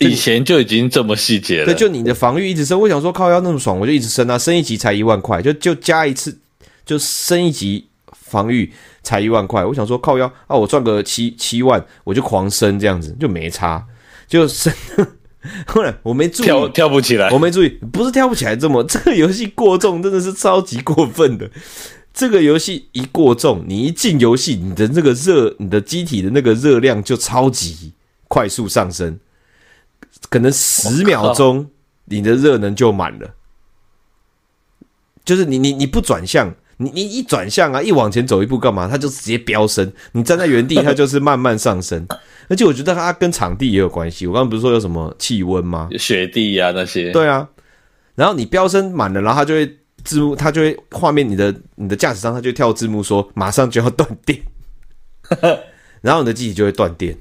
[0.00, 1.66] 以前就已经这么细节了。
[1.66, 6.38] 对，就你的防御一直升，我想说靠腰那么爽，我就一直升啊，升一级才一万块，就就加一次，
[6.84, 9.64] 就升一级防御才一万块。
[9.64, 13.84] 我想说靠腰啊，我赚个七七万，我就狂升这样子，就没差，
[14.26, 14.72] 就升。
[15.66, 21.50] 后来我没注意，跳跳不起来，我没注意，不是跳不起来这么， 这个游戏过重真的是超级过分的。
[22.12, 27.92] 这个游戏一过重，你一进游戏，你的那个热，你的机体的那个热量就超级
[28.28, 29.18] 快速上升，
[30.28, 31.68] 可能十秒钟
[32.04, 33.34] 你的热能就满了。
[35.24, 38.88] 就是你你你不转向，你你一转向啊，一往前走一步干嘛？
[38.88, 39.92] 它就直接飙升。
[40.12, 42.06] 你站在原地， 它就是慢慢上升。
[42.48, 44.26] 而且我觉得它跟场地也有关系。
[44.26, 45.88] 我刚刚不是说有什么气温吗？
[45.98, 47.12] 雪地呀、啊、那些。
[47.12, 47.48] 对啊，
[48.14, 49.76] 然后你飙升满了，然后它就会。
[50.02, 54.40] 字幕它就会画面，你的你的驾驶舱它就会跳字幕说马上就要断电，
[56.00, 57.14] 然后你的机体就会断电，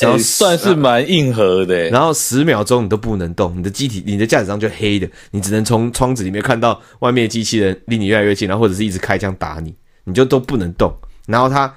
[0.00, 1.90] 然后、欸、算是蛮硬核的。
[1.90, 10.92] 然后十秒钟你都不能动，你的机体你的驾驶舱就黑的，你只能从窗子里面看到外面的机器人离你越来越近，然后或者是一直开枪打你，你就都不能动。
[11.26, 11.72] 然后它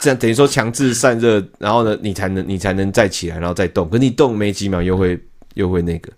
[0.00, 3.88] 这样等于说强制散热，然后呢你才能你才能再起来，然后再动。
[3.88, 5.18] 可是你动没几秒又会
[5.54, 6.12] 又会那个。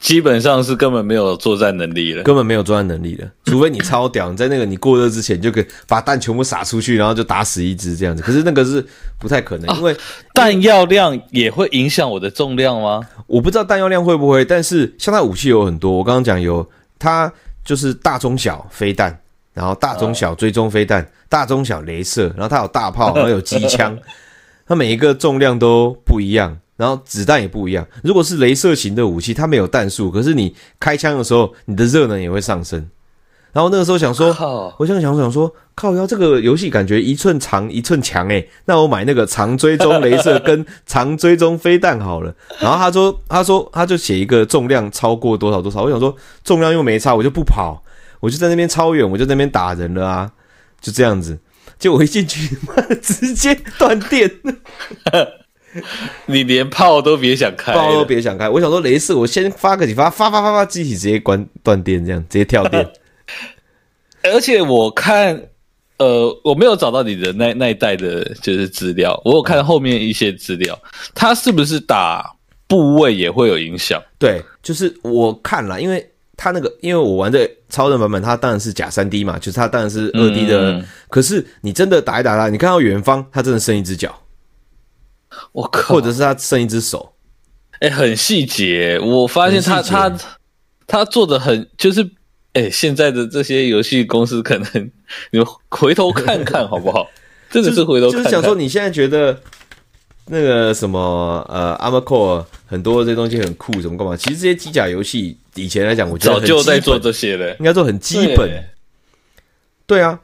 [0.00, 8.22] 基本上是根本没有作战能力了，根本没有作战能力了，除非你超屌，你在那个你过热之前就可以把弹全部撒出去，然后就打死一只这样子。
[8.22, 8.84] 可是那个是
[9.18, 9.94] 不太可能，因为
[10.32, 13.02] 弹药量也会影响我的重量吗？
[13.26, 16.66] 我不知道弹药量会不会，但是像它武器有很多，我刚刚讲有
[16.98, 17.30] 它
[17.62, 19.16] 就是大中小飞弹，
[19.52, 23.96] 然后大中小追踪飞弹，大中小镭射，然后它有大炮，然后有机枪，
[24.66, 26.56] 它每一个重量都不一样。
[26.80, 27.86] 然后子弹也不一样。
[28.02, 32.88] 如果是镭射型的武器，它没有弹数，可是你开枪的时候，你的热能也会上升。
[33.52, 34.28] 然后那个时候想说，
[34.78, 42.34] 我现在想想说，靠腰这个游戏感觉一寸长一寸强诶，那我买那个长追踪镭射跟长追踪飞弹好了。
[42.60, 45.82] 然后他说，他说他就写一个重量超过多少多少。
[45.82, 47.82] 我想说重量又没差，我就不跑，
[48.20, 50.30] 我就在那边超远，我就在那边打人了啊，
[50.80, 51.38] 就这样子。
[51.78, 54.30] 结果我一进去，妈的，直接断电。
[56.26, 58.48] 你连炮都别想开，炮都别想开。
[58.48, 62.86] 我想说，雷射，我先发个几发，发发发发，机体直接关断电，这样直接跳电。
[64.24, 65.40] 而且我看，
[65.98, 69.20] 呃，我没有找到你的那那一代的，就是资料。
[69.24, 70.78] 我有看后面一些资料，
[71.14, 72.34] 它是不是打
[72.66, 74.02] 部位也会有影响？
[74.18, 76.04] 对，就是我看了，因为
[76.36, 80.72] 它那个，因为我玩的超人版本，它当然是假三 D 嘛，就是它当然是二 D 的。
[80.72, 84.14] 嗯、可是你真的打一打它，你看到远方，它真的剩一只脚。
[85.52, 85.94] 我靠！
[85.94, 87.12] 或者是他剩一只手，
[87.80, 88.98] 哎、欸，很细节。
[88.98, 90.18] 我发现他他
[90.86, 92.02] 他做的很，就是
[92.52, 94.90] 哎、欸，现在的这些游戏公司可能
[95.30, 97.08] 你们回头看看好不好？
[97.50, 98.24] 真的是回头看看。
[98.24, 99.40] 就是想说，你现在觉得
[100.26, 104.16] 那个什么呃 Core 很多这些东西很酷，什么干嘛？
[104.16, 108.64] 其实这些机甲游戏以前来讲，我觉得早就在做这些了，应该说很基本。
[109.86, 110.20] 对啊。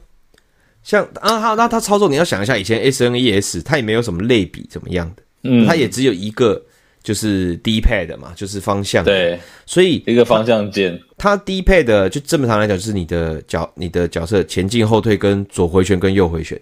[0.87, 6.63] 像啊，好那它操作，你要想一下，以前 SNES 它也没有什么类比怎么样的，嗯，它也只有一个
[7.03, 16.57] 就是 D pad 嘛，就是方向，对，所以一个方向键，它 D pad 就正常来讲就是你的角，你的角色前进、后退跟左回旋跟右回旋，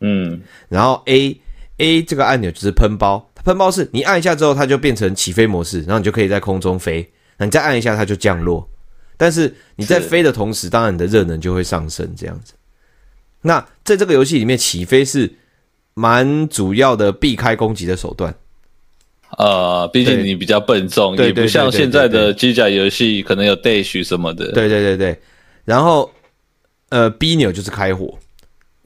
[0.00, 1.34] 嗯，然后 A
[1.78, 8.68] A 这个按钮就是喷包，喷包是你按一下之后它就变成起飞模式，然后你就可以在空中飞，那你再按一下它就降落，
[9.16, 12.52] 但是你在飞的同时，当然你的热能就会上升，这样子。
[13.46, 15.30] 那在这个游戏里面，起飞是
[15.92, 18.34] 蛮主要的避开攻击的手段。
[19.36, 24.50] 呃，毕竟你比较笨重，也不像现在的机甲游戏可能有 dash 什么的。
[24.52, 25.20] 对对对对。
[25.64, 26.10] 然后，
[26.88, 28.16] 呃，B 钮就是开火。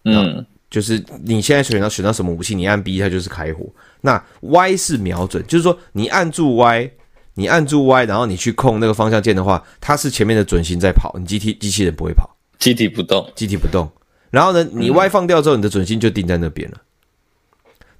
[0.04, 3.66] 嗯，就是你现在选到选到什么武器，你按 B 它就是开火。
[4.00, 6.90] 那 Y 是瞄准，就是说你按住 Y，
[7.34, 13.90] 你按住 Y，然后你去控那个方向键的话，它是前面的准心在跑，你机体机器人不会跑，机体不动，机体不动。
[14.30, 16.78] 然后呢，你 Y 放掉之后，你的准心就定在那边了。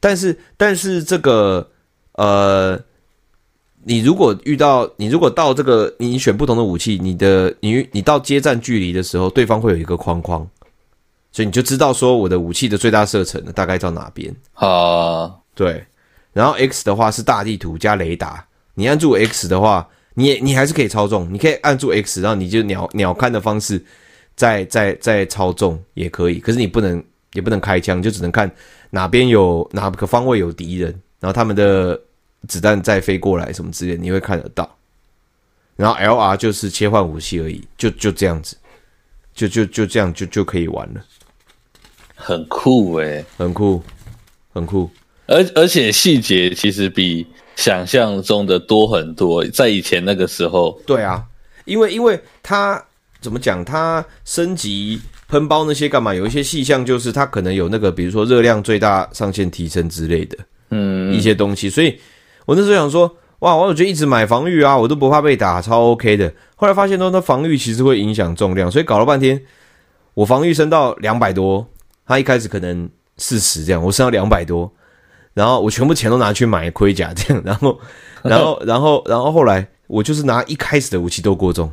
[0.01, 1.71] 但是，但是这个
[2.13, 2.79] 呃，
[3.85, 10.47] 你如果遇到你如果到这个你选不同的武器，你的你你到接战距离的时候，对方会有一个框框，
[11.33, 15.35] 所以你就知道说我的武器的最大射程大概到哪边啊？
[15.55, 15.85] 对。
[16.33, 23.85] 然后 X 的话是大地图加雷达，你按住 X 的话，你你还是可以操纵，你可以按住 X，然后你就鸟鸟瞰的方式。
[24.39, 28.49] 在在在操纵也可以，可是你不能也不能开枪，就只能看
[28.91, 32.01] 哪边有哪个方位有敌人，然后他们的
[32.47, 34.77] 子弹再飞过来什么之类，你会看得到。
[35.75, 38.57] 然后 LR 就是切换武器而已，就就这样子，
[39.35, 41.05] 就就就这样就就可以玩了，
[42.15, 43.83] 很酷诶、欸，很酷，
[44.55, 44.89] 很酷。
[45.27, 47.27] 而而且细节其实比
[47.57, 50.81] 想象中的多很多，在以前那个时候。
[50.87, 51.25] 对啊，
[51.65, 52.83] 因为因为它
[53.21, 56.15] 怎么讲，它升级喷包那些干嘛？
[56.15, 60.39] 有一些细项就是它可能有那个，比如说热量最大上限提升之类的，
[60.71, 61.69] 嗯，一些东西。
[61.69, 61.99] 所以
[62.47, 66.33] 我那时候想说，哇，我觉得一直买防御啊，我都不怕被打，超 OK 的。
[66.57, 69.41] 后来发现说，那防御其实会影响重量，所以搞了半天，
[70.15, 71.67] 我防御升到两百多，
[72.07, 74.73] 它一开始可能四十这样，我升到两百多。
[75.35, 77.79] 然后我全部钱都拿去买盔甲，这样，然后，
[78.23, 81.73] 然后，然后，然后后来我就是拿一开始的武器都过重，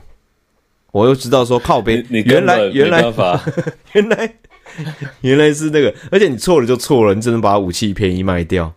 [0.95, 3.03] 我又知道说靠边，原来原来
[3.91, 4.33] 原来
[5.19, 8.73] 原来是那个，而且你错了就错了，你只能把武器便宜卖掉，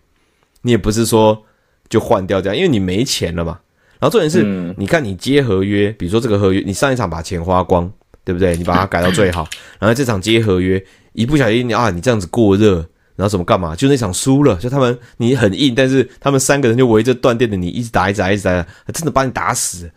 [0.62, 1.44] 你也不是说
[1.88, 3.60] 就换掉这样，因为你没钱了嘛。
[4.00, 7.88] 然后重点是，嗯、你看你接合约，比如说这个合约，你上一场把钱花光，
[8.24, 8.56] 对不对？
[8.56, 9.48] 你把它改到最好，
[9.78, 12.84] 然后这场接合约，一不小心你啊，你这样子过热。
[13.14, 13.76] 然后什么干嘛？
[13.76, 19.88] 就那场输了，就他们你很硬，但是他们三个人就围着断电的你一直打，一直打，一直打，真的把你打死。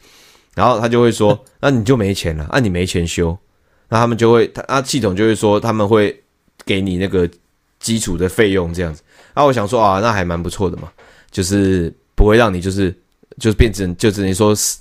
[0.56, 3.38] 然后他就会说：“那你就没钱了，那、啊、你没钱修。”
[3.89, 6.24] 那他们就会，他啊系统就会说他们会
[6.66, 7.30] 给你那个
[7.80, 9.02] 基础的费用这样子。
[9.36, 10.89] 那我想说啊，那还蛮不错的嘛，
[11.30, 12.89] 就是不会让你就是
[13.39, 14.78] 就是变成就只能说是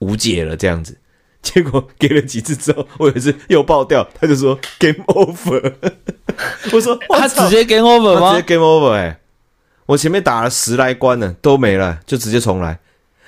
[0.00, 0.96] 无解了这样子。
[1.42, 5.72] 结果给了几次之后，我有一次又爆掉，他就说 game over。
[6.70, 8.34] 我说 他直接 game over 吗？
[8.34, 9.20] 直接 game over 哎、欸！
[9.86, 12.78] 我前面打了十来关呢，都没了，就直接重来。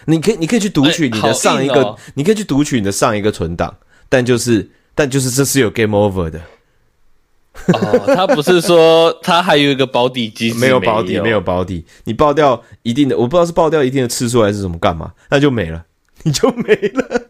[0.07, 3.76] 你可以，你可以去读取你的上一个，欸哦、你可以去读取你的上一个存档，
[4.09, 6.40] 但就是，但就是这是有 game over 的。
[7.74, 10.59] 哦，他不是说他还有一个保底机制？
[10.59, 11.84] 没有保底，没有保底。
[12.05, 15.84] 你爆掉一定的，我不知道是爆掉一定的次数还是什么干嘛，那就没了，
[16.24, 17.22] 你就没了。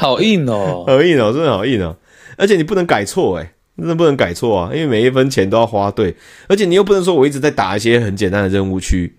[0.00, 1.96] 好硬哦， 好硬哦，真的好硬哦！
[2.36, 6.14] 而且你不能改错，诶，真的不能改错啊，因为每一分钱都要花对，
[6.48, 9.16] 而且你又不能说我一直在打一些很简单的任务去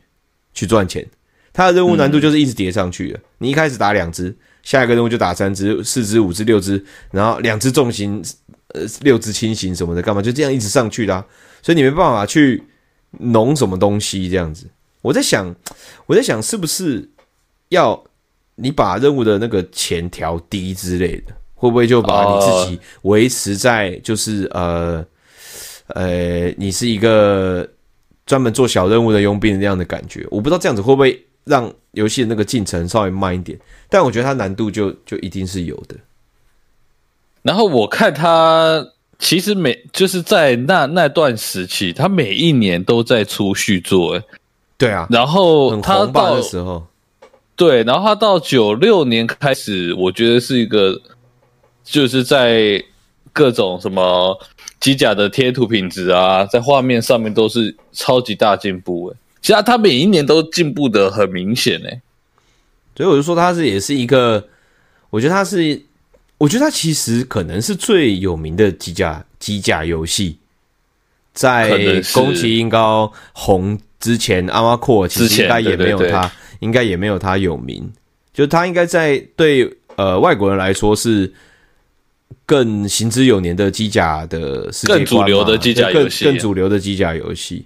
[0.53, 1.07] 去赚钱，
[1.53, 3.17] 它的任务难度就是一直叠上去的。
[3.17, 8.21] 嗯、你一开始打两只，下一个任务就打三只、四只、五只、六只，然后两只重型，
[8.69, 11.25] 呃，六只轻型什么的，干嘛就这样一直上去的啊，
[11.61, 12.63] 所以你没办法去
[13.11, 14.65] 农什么东西这样子。
[15.01, 15.55] 我在想，
[16.07, 17.07] 我在想是不是
[17.69, 18.03] 要。
[18.55, 25.03] 你把任务的那个钱调低之类的，会不会就把你自己维持在就是呃
[25.87, 27.67] 呃，你是一个
[28.27, 30.23] 专门做小任务的佣兵的那样的感觉？
[30.29, 35.95] 我不知道这样子会不会让游戏的那个进程稍微慢一点，但我觉得它难度就就一定是有的。
[37.41, 38.87] 然后我看它
[39.19, 44.23] 其实每就是在那那段时期，它每一年都在出续作，诶，
[44.77, 46.85] 对啊，然后它到的时候。
[47.55, 50.99] 对，然后他到九六年开始，我觉得是一个，
[51.83, 52.83] 就是在
[53.31, 54.35] 各种什么
[54.79, 59.15] 机甲的贴图品质啊，在画面上面都是超级大进步诶。
[59.43, 62.01] 其实他每一年都进步的很明显诶。
[62.97, 64.43] 所以我就说他是也是一个，
[65.11, 65.79] 我觉得他是，
[66.39, 70.39] 我觉得他其实可能是最有名的机甲机甲游戏，
[71.33, 76.31] 在宫崎英高红之前，阿玛库尔其实应该也没有他。
[76.59, 77.91] 应该也没有他有名，
[78.33, 81.29] 就他应该在对呃外国人来说是
[82.45, 87.65] 更行之有年的机甲的世界观，更主流的机甲游戏，更主流的机甲游戏。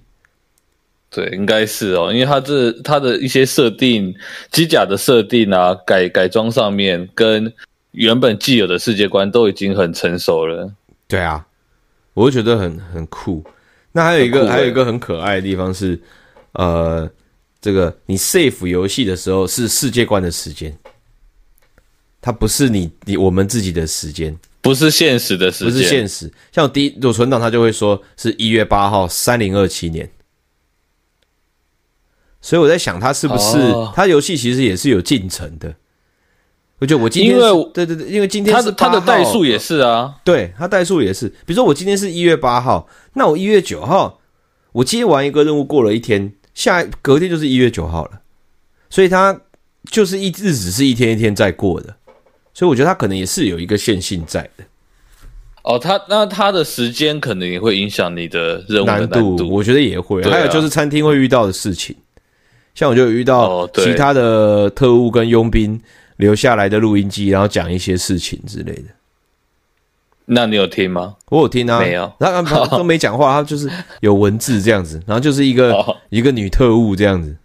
[1.09, 4.13] 对，应该是哦，因为它这它的一些设定，
[4.51, 7.51] 机甲的设定啊，改改装上面跟
[7.91, 10.71] 原本既有的世界观都已经很成熟了。
[11.07, 11.45] 对啊，
[12.13, 13.43] 我就觉得很很酷。
[13.91, 15.99] 那还有一个、欸、还有一个很可爱的地方是，
[16.53, 17.09] 呃。
[17.59, 20.77] 这个你 save 游戏的时候是世界观的时间，
[22.21, 26.31] 它不是你你我们自己的时间，不是现实的时间，不是现实。
[26.51, 30.07] 像我第一有存档，它就会说是一月八号三零二七年，
[32.41, 35.73] 所以我在想，他是不是、哦、它游戏其实也是有进程的？
[36.79, 41.27] 我觉得我今天因为对对对，因为今天是它的代数也是啊，对，他代数也是。
[41.27, 44.19] 比如说我今天是一月八号，那我一月九号
[44.71, 46.33] 我接完一个任务，过了一天。
[46.53, 48.19] 下隔天就是一月九号了，
[48.89, 49.41] 所以他
[49.91, 51.95] 就是一日子是一天一天在过的，
[52.51, 54.63] 所以我觉得他可能也是有一个线性在的。
[55.61, 60.23] 哦，他那他的时间可能也会影响你的任务的难度，难度我觉得也会。
[60.23, 61.95] 啊、还有就是餐厅会遇到的事情，
[62.77, 65.81] 像我就有遇到其他的特务跟佣兵
[66.17, 68.83] 留下来的录音机，然后讲一些事情之类的。
[70.25, 71.15] 那你有听吗？
[71.29, 72.43] 我有听啊，没有，他
[72.77, 73.67] 都没讲话， 他就是
[74.01, 77.35] 有文字这样子，然后就是一个一个女特务这样子，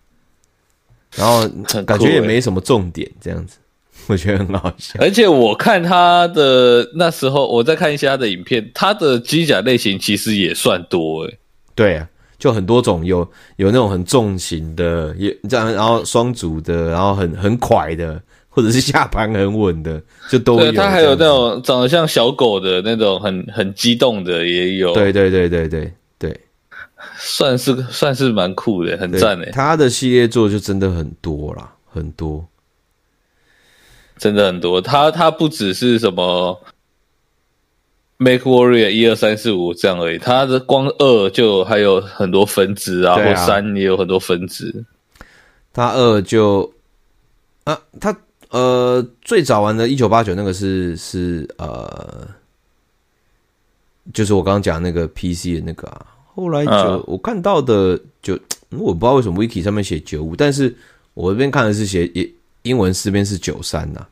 [1.16, 1.48] 然后
[1.86, 3.56] 感觉也没什么重点这样子，
[4.08, 4.98] 我觉得很好笑。
[5.00, 11.38] 而且我看他的那时候，我在看一下他的影片，他的机甲类型其实也算多诶。
[11.74, 12.06] 对啊，
[12.42, 13.18] 就很多种，有
[13.54, 20.72] 有那种很重型的，也这样，然后双足的，然后很很快的，或者是下盘很稳的， 就都有。
[20.72, 24.92] 它还有那种长得像小狗的那种很很激动的也有。
[24.92, 26.40] 对对对对对对，
[27.16, 29.48] 算是算是蛮酷的，很赞诶。
[29.52, 32.44] 它的系列作就真的很多啦，很多，
[34.18, 34.80] 真的很多。
[34.80, 36.60] 它它不只是什么。
[38.22, 44.84] Make Warrior 一二三四五这样而已，它的光二就还有很多分支啊，啊或三也有很多分支。
[45.72, 46.72] 它二就
[47.64, 48.16] 啊，它
[48.50, 52.28] 呃最早玩的一九八九那个是是呃，
[54.14, 56.06] 就是我刚刚讲那个 PC 的那个啊。
[56.34, 58.38] 后来就、嗯、我看到的就
[58.70, 60.74] 我不知道为什么 Wiki 上面写九五，但是
[61.14, 64.06] 我这边看的是写英英文四边是九三呐。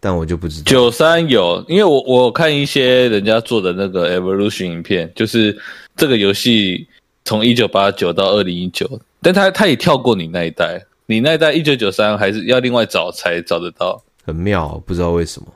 [0.00, 0.64] 但我就不知道。
[0.64, 5.56] 九三有，因为我我看一些人家做的那个 Evolution 影片，就是
[5.94, 6.88] 这个游戏
[7.24, 8.88] 从一九八九到二零一九，
[9.20, 15.46] 但他他也跳过你那一代，你那一代一九九三还是要另外找才找得到，很妙，不知道为什么，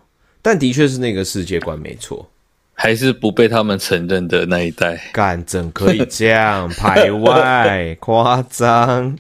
[0.43, 2.29] 但的确是那个世界观没错，
[2.75, 6.69] 还是不被他们承认的那一代，干怎可以这样？
[6.69, 9.17] 排外 夸张。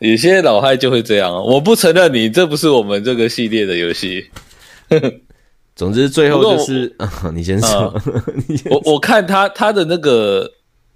[0.00, 4.26] 有些老害就会这样，我不承认你，这不是我们这个系列的游戏。
[5.74, 6.94] 总之最后就是，
[7.34, 7.68] 你先说。
[7.68, 8.02] 呃、
[8.48, 10.50] 你先说我我看他他的那个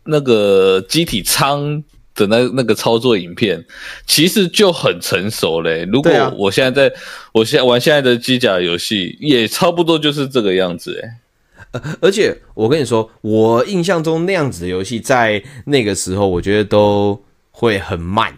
[0.05, 1.83] 那个机体舱
[2.15, 3.65] 的那那个操作影片，
[4.07, 5.87] 其实就很成熟嘞。
[5.91, 6.97] 如果我现在在，
[7.33, 11.81] 我现在玩现在的机甲游戏，也差不多就是这个样子哎。
[12.01, 18.35] 而且我跟你说，我印象中那样子的游戏，在那个时候，我觉得都会很慢。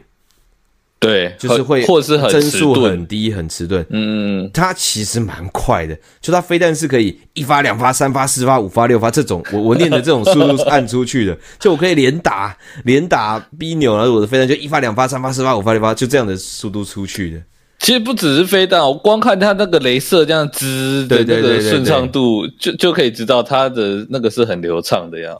[1.02, 3.84] 对，就是会，或是很帧数很低，很迟钝。
[3.90, 17.42] 嗯，它其实蛮快的，就它飞弹是可以一发、两发、三发、四发、五发、六发这种，我我念的这种速度按出去的，就我可以连打连打 B 钮，然后我的飞弹就一发、两发、三发、四发、五发、六发，就这样的速度出去的。
[17.80, 25.36] 其实不只是飞弹，我光看它那个镭射这样滋的那个顺畅度，就就可以知道它的那个是很流畅的呀。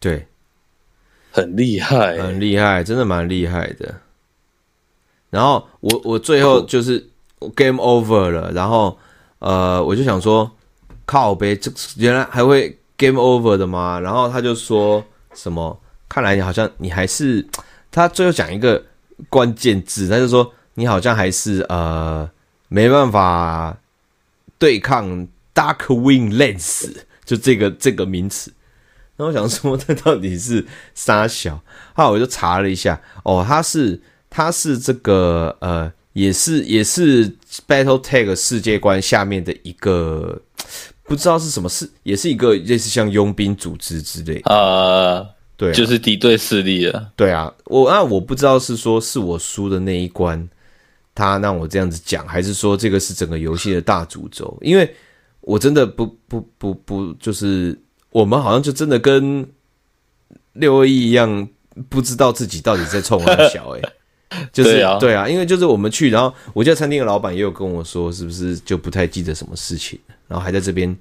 [0.00, 0.26] 对，
[1.30, 3.94] 很厉害，很厉害，真的蛮厉害的。
[5.30, 7.08] 然后我我最后就是
[7.54, 8.98] game over 了，然后
[9.38, 10.50] 呃我就想说
[11.06, 14.00] 靠呗，这原来还会 game over 的吗？
[14.00, 17.46] 然后他就说什么，看来你好像你还是
[17.92, 18.82] 他最后讲一个
[19.28, 22.28] 关键字，他就说你好像还是呃
[22.66, 23.76] 没办法
[24.58, 26.92] 对抗 Darkwing lens，
[27.24, 28.52] 就这个这个名词。
[29.16, 31.60] 然后我想说 这到底是啥小？
[31.94, 34.02] 后来我就查了一下，哦，他是。
[34.30, 37.28] 它是这个呃，也是也是
[37.66, 40.40] Battle Tag 世界观下面的一个，
[41.02, 45.26] 不知道是什么，是也是一个类似像佣兵组织之类的啊，
[45.56, 47.10] 对啊，就是敌对势力了。
[47.16, 50.48] 对啊，我那我不知道是说是我输的那一关，
[51.12, 54.56] 他让我这样子讲，还是说这个是整个游戏的大主轴？
[54.62, 54.94] 因为
[55.40, 57.76] 我真的不不不不，就是
[58.10, 59.44] 我们好像就真的跟
[60.52, 61.48] 六二一一样，
[61.88, 63.82] 不知道自己到底在冲哪小诶。
[64.52, 70.96] 就是对啊，对啊，因为就是我们去，然后我家餐厅的老板也有跟我说，是不是就不太记得什么事情，然后还在这边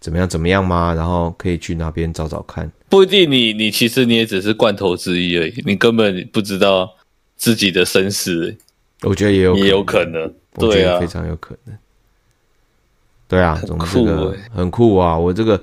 [0.00, 0.94] 怎么样怎么样吗？
[0.94, 2.70] 然后可以去那边找找看。
[2.88, 6.90] 不一定你，你你其实你也只是罐头之一而已，你根本不知道
[7.36, 8.56] 自己的身世。
[9.02, 11.76] 我觉得也有也有可能，对啊，非常有可能。
[13.28, 15.18] 对啊，总之这个很酷啊！
[15.18, 15.60] 我这个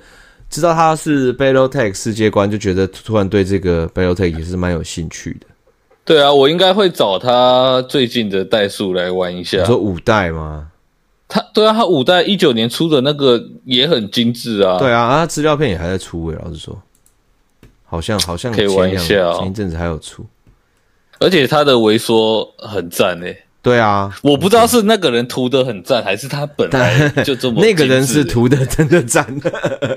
[0.49, 5.47] 知道他是 BattleTech 世界观，就觉得突然对这个 BattleTech 也是蛮有兴趣的。
[6.03, 9.59] 对啊，我应该会找他最近的代数来玩一下。
[9.59, 10.67] 你说五代吗？
[11.27, 14.77] 他对啊，他五代一九年出的那个也很精致啊。
[14.79, 16.77] 对啊，他资料片也还在出诶，老实说，
[17.85, 19.37] 好像好像可以玩一下哦。
[19.39, 20.25] 前一阵子还有出，
[21.19, 23.37] 而且他的微缩很赞诶。
[23.61, 27.61] 对啊，我不知道是那个人涂的很赞，还是他本来就这么。
[27.63, 29.25] 那个人是涂的真的赞。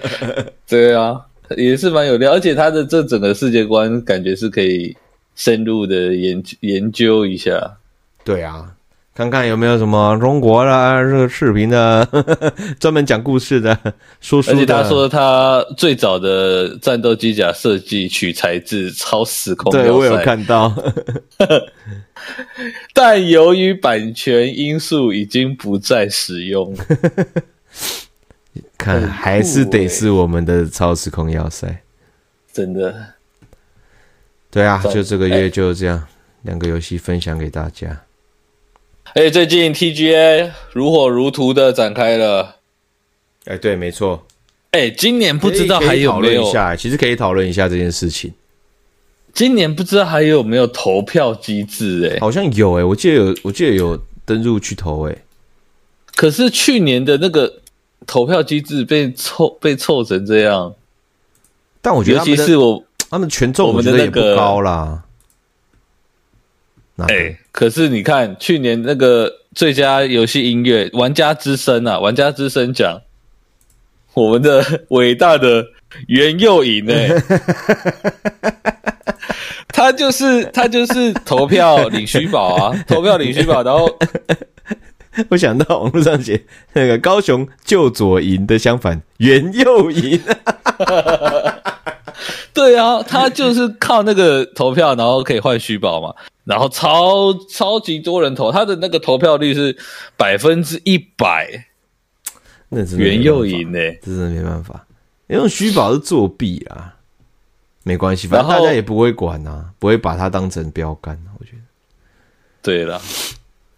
[0.68, 1.18] 对啊，
[1.56, 4.94] 也是蛮有料，而且他的这整个世界观感觉是可以。
[5.34, 7.76] 深入的研研究一下，
[8.24, 8.72] 对啊，
[9.14, 10.70] 看看有没有什么中国的
[11.04, 12.08] 这个视频的，
[12.80, 13.78] 专门讲故事的，
[14.20, 14.56] 说书的。
[14.56, 20.74] 而且他说他最早的战斗机甲设计取材自超时空，对我有看到，
[22.92, 26.74] 但由于版权因素已经不再使用。
[28.78, 31.82] 看，还是得是我们的超时空要塞，
[32.52, 32.94] 真的。
[34.54, 36.06] 对啊，就这个月就这样，
[36.42, 38.02] 两个游戏分享给大家。
[39.14, 42.54] 哎，最近 TGA 如火如荼的展开了。
[43.46, 44.24] 哎，对，没错。
[44.70, 46.42] 哎，今年不知道还有没有？
[46.42, 48.32] 一下，其实可以讨论一下这件事情。
[49.32, 52.08] 今年不知道还有没有投票机制？
[52.14, 55.16] 哎，好像有哎，我记得有，我记得有登入去投哎。
[56.14, 57.60] 可是去年的那个
[58.06, 60.76] 投票机制被凑被凑成这样，
[61.82, 65.02] 但我觉得尤其是我他们权重我觉得也不高啦。
[66.96, 73.00] 哎、欸，可是你看去年那个最佳游戏音乐玩家之声啊，玩家之声奖，
[74.14, 75.66] 我们的 伟大的
[76.06, 77.10] 袁又颖哎，
[79.68, 83.98] 他就是他就是投票领虚宝啊， 投票领虚宝，然后
[85.30, 86.44] 我想到网络上写
[86.74, 90.20] 那个高雄救左营的相反，袁又颖。
[92.54, 99.76] 对啊，他就是靠那个投票，然后可以换虚宝嘛，然后超超级多人投，他的那个投票率是
[100.16, 101.66] 百分之一百，
[102.68, 104.86] 那是袁又赢呢，真的没办法，
[105.26, 106.94] 因为虚宝是作弊啊，
[107.82, 111.58] 没关系，反正大家也不会管啊，不会把它当成标杆，我觉得。
[112.62, 113.02] 对了，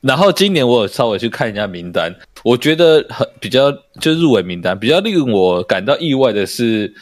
[0.03, 2.15] 然后今年我有稍微去看一下名单，
[2.45, 3.73] 我觉得很比较
[4.03, 6.95] 就入围名单比较令我感到意外的是。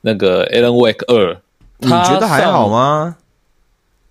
[0.00, 1.40] 那个 Alan Wake 二，
[1.78, 3.16] 你觉得还好吗？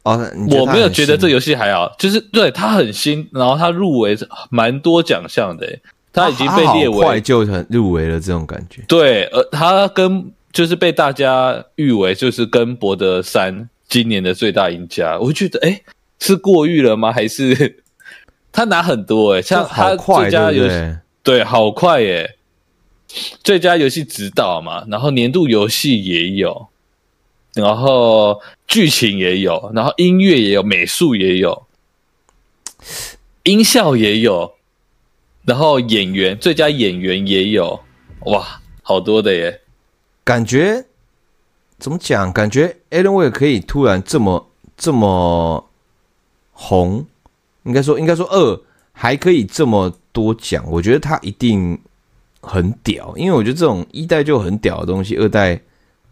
[0.04, 4.18] 哦，我没有觉得这游戏还好，就是对它很新，然后它入围
[4.50, 5.68] 蛮多奖项的，
[6.14, 8.82] 它已经被列为快就很入围了这种感觉。
[8.88, 15.82] 对，呃，它跟就是被大家誉为就是跟博德三今年的最大赢家，我觉得哎，
[16.20, 17.12] 是过誉了吗？
[17.12, 17.84] 还是
[18.54, 22.37] 他拿很多哎，像他最佳游戏，对，好快耶。
[23.43, 26.68] 最佳游戏指导嘛，然后年度游戏也有，
[27.53, 31.66] 然后剧情也有，然后音乐也有，美术也有，
[33.43, 34.55] 音效也有，
[35.45, 37.80] 然后演员最佳演员也有，
[38.26, 39.62] 哇，好多的耶！
[40.26, 40.86] 感觉
[41.80, 42.34] 怎么讲？
[42.34, 45.70] 感觉 Alan Wake 可以突然这么这么
[46.51, 47.05] 红，
[47.64, 51.80] 应该说应该说二还可以这么多奖，我觉得他一定。
[52.48, 55.60] 很屌，因为我觉得这种一代就很屌的东西，二代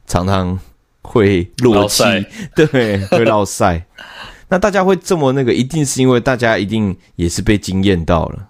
[0.06, 0.60] 常常
[1.02, 2.04] 会落漆，
[2.56, 3.86] 对，会落赛。
[4.50, 8.50] 那大家会这么那个，一定是因为大家一定也是被惊艳到了。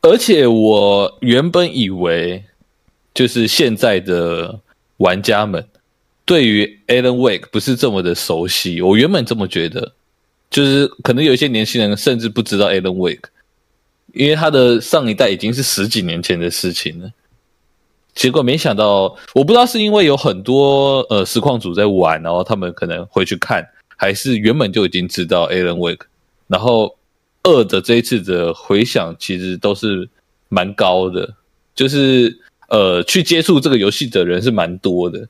[0.00, 2.42] 而且我原本以为，
[3.14, 4.58] 就是现在的
[4.96, 5.64] 玩家们
[6.24, 9.92] 对于 Alan Wake 不是这么的熟悉，我原本这么觉得，
[10.50, 13.28] 就是可能有一些年轻人甚至不知道 Alan Wake。
[14.12, 17.10] 因为他的上一代已经是十几年前的事情了，
[18.14, 26.02] 结果没想到，我不知道是因为有很多呃实况组在玩，然后他们可能回去看，还是原本就已经知道 Alan Wake，
[26.46, 26.94] 然后
[27.42, 30.06] 二的这一次的回响其实都是
[30.50, 31.34] 蛮高的，
[31.74, 32.38] 就是
[32.68, 35.26] 呃去接触这个游戏的人是蛮多的，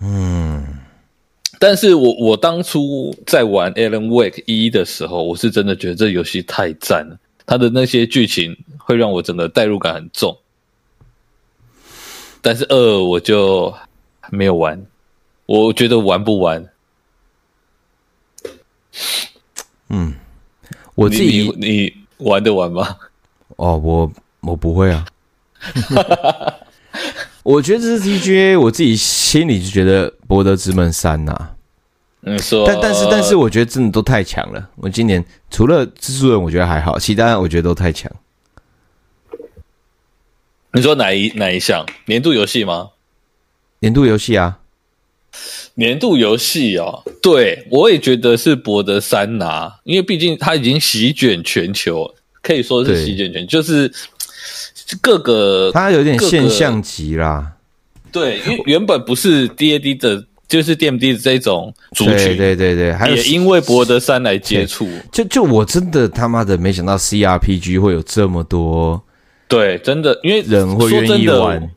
[0.00, 0.62] 嗯，
[1.58, 7.18] 但是我我当初在玩 Alan Wake 一的时候，我是真的觉得这游戏太赞了。
[7.46, 10.38] 他的那些剧情会让我整个代入感很重，
[12.40, 13.74] 但是二我就
[14.30, 14.84] 没有玩，
[15.46, 16.66] 我觉得玩不完。
[19.88, 20.14] 嗯，
[20.94, 22.96] 我自己你，你，你玩得完吗？
[23.56, 25.06] 哦，我我不会啊。
[27.42, 31.53] 我觉得这是 TGA，我自己心里就觉得《博德之门三》呐。
[32.26, 34.70] 嗯，说，但但是但是，我觉得真的都太强了。
[34.76, 38.10] 我今年除了蜘蛛人，我觉得还好，其他我觉得都太强。
[40.72, 41.84] 你说哪一哪一项？
[42.06, 42.90] 年度游戏吗？
[43.80, 44.58] 年度游戏啊，
[45.74, 53.92] 年度游戏哦，对，我也觉得是博德三拿，因为毕竟它已经席卷全球，可以说是席卷全球，就是
[55.02, 57.52] 各个它有点现象级啦。
[58.10, 60.24] 对，因为原本不是 DAD 的。
[60.46, 69.02] 就是 DMD 的这种族群，对对对对，还有也因为博德三来接触，就就我真的他妈的没想到 CRPG 会有这么多，
[69.48, 71.70] 对，真的，因为人会愿意玩，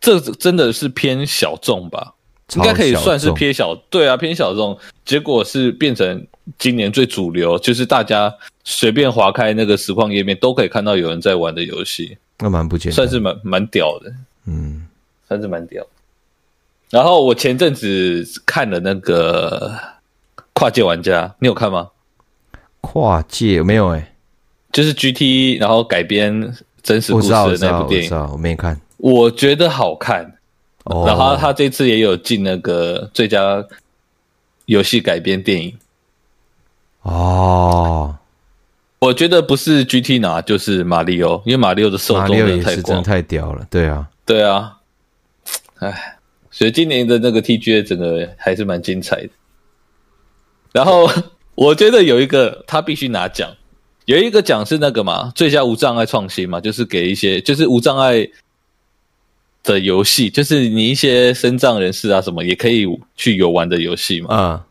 [0.00, 2.14] 这真的是偏小众吧，
[2.54, 6.26] 应该可以算是偏小，对啊，偏小众，结果是变成
[6.58, 14.12] 今年最主流，就是大家随便划开那个实况页面都可以看到有人在玩的游戏，那蛮不简单，算是蛮蛮屌的，
[14.46, 14.86] 嗯，
[15.26, 15.84] 算是蛮屌。
[16.94, 19.76] 然后我前阵子看了那个
[20.52, 21.88] 《跨界玩家》，你有看吗？
[22.82, 24.12] 跨界没有哎、欸，
[24.70, 28.80] 就是 GT，然后改编真实故事的那部电影，我，没看。
[28.98, 30.36] 我觉得好看，
[30.84, 33.64] 哦、然后他这次也有进那个最佳
[34.66, 35.76] 游戏改编电影。
[37.02, 38.14] 哦，
[39.00, 43.66] 我觉得不是 GT 拿就是马里奥，因为马里奥的受众太广，太屌了。
[43.68, 44.76] 对啊，对啊，
[45.80, 46.13] 哎，
[46.54, 49.30] 所以今年的那个 TGA 整个还是蛮精彩的。
[50.72, 51.10] 然后
[51.56, 53.50] 我觉得有一个他必须拿奖，
[54.04, 58.24] 有一个奖是那个嘛，最佳无障碍创新嘛，就是给一些就是无障碍
[59.64, 62.86] 的游戏，就是你一些身障人士啊什么也可以
[63.16, 64.34] 去游玩的游戏嘛。
[64.34, 64.64] 啊、嗯，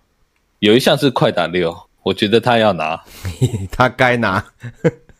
[0.60, 1.76] 有一项是快打六。
[2.04, 3.02] 我觉得他要拿，
[3.72, 4.46] 他该拿，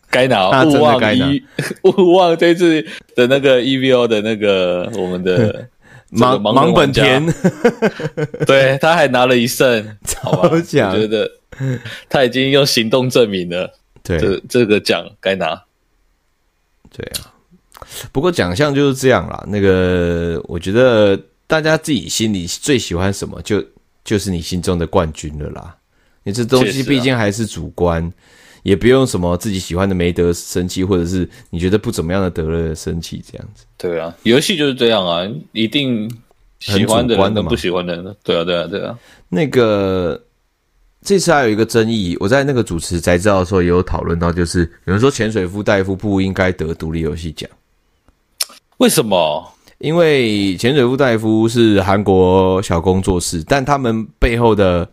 [0.10, 0.50] 该拿。
[0.68, 1.42] 勿忘一，
[1.84, 2.86] 勿忘这次
[3.16, 5.66] 的那个 EVO 的那个我们的
[6.14, 7.26] 盲盲本田，
[8.46, 10.50] 对，他还拿了一胜，好吧？
[10.54, 11.30] 我讲觉得
[12.10, 15.62] 他已经用行动证明了，对，这这个奖该拿。
[16.96, 17.34] 对啊，
[18.12, 19.44] 不过奖项就是这样啦。
[19.48, 23.64] 那个，我觉得大家自己心里最喜欢什么，就
[24.04, 25.76] 就是你心中的冠军了啦。
[26.24, 28.14] 你这东西毕竟还是主观，啊、
[28.64, 33.66] 也不用什么自己喜欢的没得生气，或者是你觉得不怎么样的得了生气这样子。
[33.78, 36.10] 对啊，游戏就是这样啊，一定
[36.60, 38.98] 喜欢的人跟不喜欢的人，对啊，对啊，对啊。
[39.30, 40.20] 那个
[41.02, 47.50] 这次还有一个争议，我在那个主持才知道的时候也有讨论到，就是有人说潜水 full 代夫不应该得独立游戏奖，
[48.78, 49.48] 为什么？
[49.80, 54.90] 因为潜水 full 代夫是韩国小工作室，但他们背后的。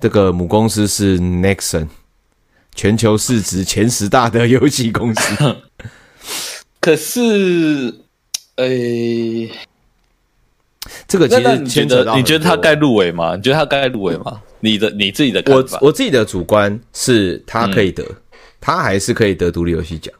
[0.00, 1.88] 这个母公司是 Nexon，
[2.78, 5.56] 全球市值前十大的游戏公司。
[6.80, 7.92] 可是，
[8.54, 9.50] 呃、欸，
[11.08, 13.34] 这个其实牵扯到你觉得他该入围吗？
[13.34, 14.40] 你觉得他该入围吗？
[14.60, 15.78] 你的你自己的看法？
[15.80, 18.16] 我我自己的主观是他可以得，嗯、
[18.60, 20.14] 他还是可以得独立游戏奖。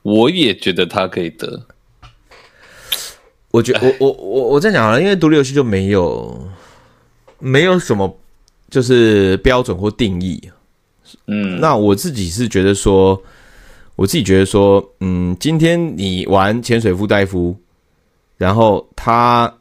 [0.00, 1.66] 我也觉得他可以得。
[3.50, 6.48] 我觉得我我我我在讲啊，因为独立游戏就没有。
[7.42, 8.19] 没有什么
[8.70, 10.40] 就是标准或定义，
[11.26, 13.20] 嗯，那我自己是觉得说，
[13.96, 17.56] 我自己觉得说，嗯，今天你玩潜水 full 代夫，
[18.36, 19.52] 然后他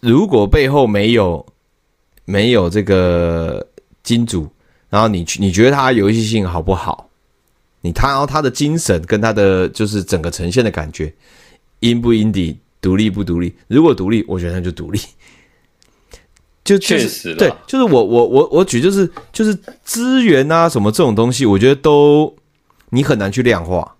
[0.00, 1.44] 如果背后没有
[2.24, 3.66] 没有这个
[4.04, 4.48] 金主，
[4.88, 7.10] 然后你去你觉得他游戏性好不好？
[7.80, 11.12] 你他然后他的精神跟他的就是整个呈现的感觉
[11.80, 13.52] ，in 不 indie，独立不独立？
[13.66, 15.00] 如果独立，我觉得他就独立。
[16.66, 22.34] 就确实对，就是我我我我举就是就是资源啊什么这种东西，我觉得都
[22.90, 23.94] 你很难去量化。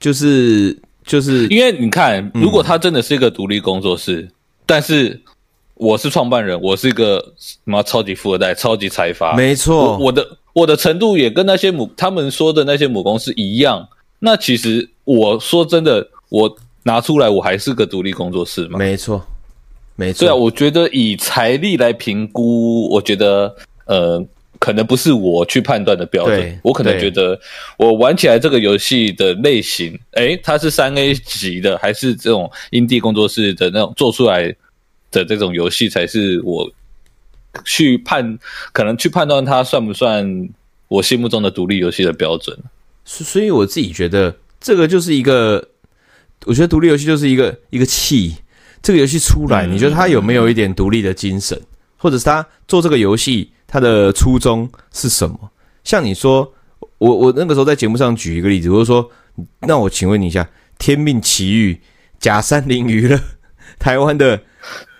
[0.00, 0.74] 就是
[1.04, 4.30] 就是因为你看，如果他真的是一个独立工作室，嗯、
[4.64, 5.20] 但是
[5.74, 13.86] 我是创办人，我是一个什么超级富二代、超级财阀，没错，我，我的我的程度也跟那些母他们说的那些母公司一样。
[14.20, 19.22] 那其实我说真的，我拿出来我还是个独立工作室嘛，没错。
[19.96, 24.20] 没错，对啊，我觉得以财力来评估，我觉得呃，
[24.58, 26.60] 可能不是我去判断的标准。
[26.64, 27.38] 我可能觉得
[27.76, 34.52] 我玩起来这个游戏的类型，诶，它是三 A 级的，还是这种 indie 工作室的那种做出来
[35.12, 36.68] 的这种游戏，才是我
[37.64, 38.36] 去判，
[38.72, 40.48] 可能去判断它算不算
[40.88, 42.58] 我心目中的独立游戏的标准。
[43.04, 45.64] 所以我自己觉得，这个就是一个，
[46.46, 48.34] 我觉得独立游戏就是一个一个气。
[48.84, 51.58] 这个游戏出来，你觉得他有没有一点独立的精神，
[51.96, 55.36] 或者是他做这个游戏他的初衷是什么？
[55.82, 56.52] 像你说，
[56.98, 59.10] 我我那个时候在节目上举一个例子，我就说，
[59.60, 60.42] 那我请问你一下，
[60.78, 61.72] 《天命奇遇》
[62.20, 63.18] 假山林娱乐
[63.80, 64.42] 台湾的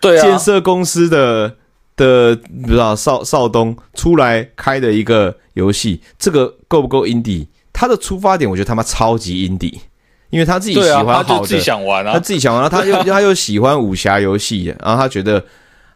[0.01, 1.57] 建设公司的
[1.95, 7.49] 的不知道少少东出来开的一个游戏，这个够不够 indie？
[7.71, 9.81] 他的出发点，我觉得他妈超级 indie。
[10.35, 15.45] 因为他自己喜欢好的，他自己想玩啊，他自己想玩，他又 他又喜欢武侠游戏，然后他觉得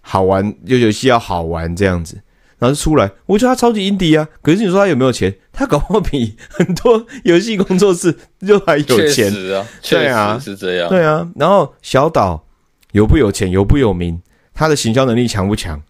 [0.01, 2.14] 好玩，就游戏要好玩这样子，
[2.61, 3.11] 然后就出来。
[3.26, 5.34] 我觉得他超级 indie 啊，可是你说他有没有钱？
[5.53, 8.16] 他搞不好比很多游戏工作室
[8.47, 11.28] 就还有钱啊，对啊，是这样，对啊。
[11.34, 12.47] 然后小岛
[12.93, 14.22] 有不有钱，有不有名，
[14.55, 15.82] 他的行销能力强不强？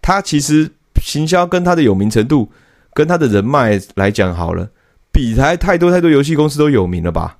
[0.00, 0.70] 他其实
[1.02, 2.50] 行销跟他的有名程度，
[2.94, 4.70] 跟他的人脉来讲好了，
[5.12, 7.36] 比他太多太多游戏公司都有名了吧？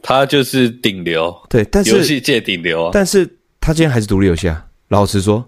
[0.00, 2.90] 他就是顶流，对，但是游戏界顶流啊。
[2.92, 3.28] 但是
[3.60, 4.64] 他今天还是独立游戏啊。
[4.88, 5.46] 老实说，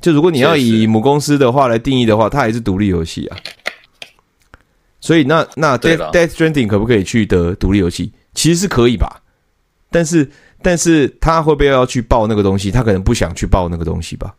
[0.00, 3.36] 就如果你要以母公司的话来定义的话，它还是独立游戏啊。
[5.00, 8.12] 所以那那 Death Death Stranding 可不可以去得独立游戏？
[8.34, 9.22] 其实是可以吧。
[9.90, 10.28] 但是
[10.60, 12.70] 但是他会不会要去报那个东西？
[12.70, 14.34] 他可能不想去报那个东西吧。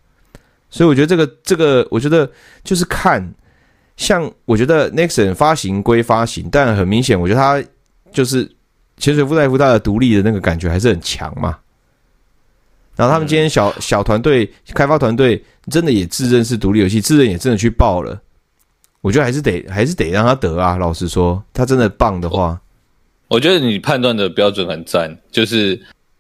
[0.69, 2.29] 所以我觉得这个这个，我觉得
[2.63, 3.33] 就是看，
[3.97, 7.63] 像我觉得 Nexon 发行归发行，但很明显，我觉得他
[8.11, 8.47] 就是。
[9.03, 11.57] 浅水 full 代夫他的独立的那个感觉还是很强嘛，
[12.95, 18.17] 然后他们今天小、嗯、小团队开发团队真的也自认是独立游戏，自认也真的去报了。
[19.01, 20.77] 我觉得还是得还是得让他得啊！
[20.77, 22.57] 老实说，他真的棒的话，
[23.27, 25.77] 我觉得你判断的标准很赞，就是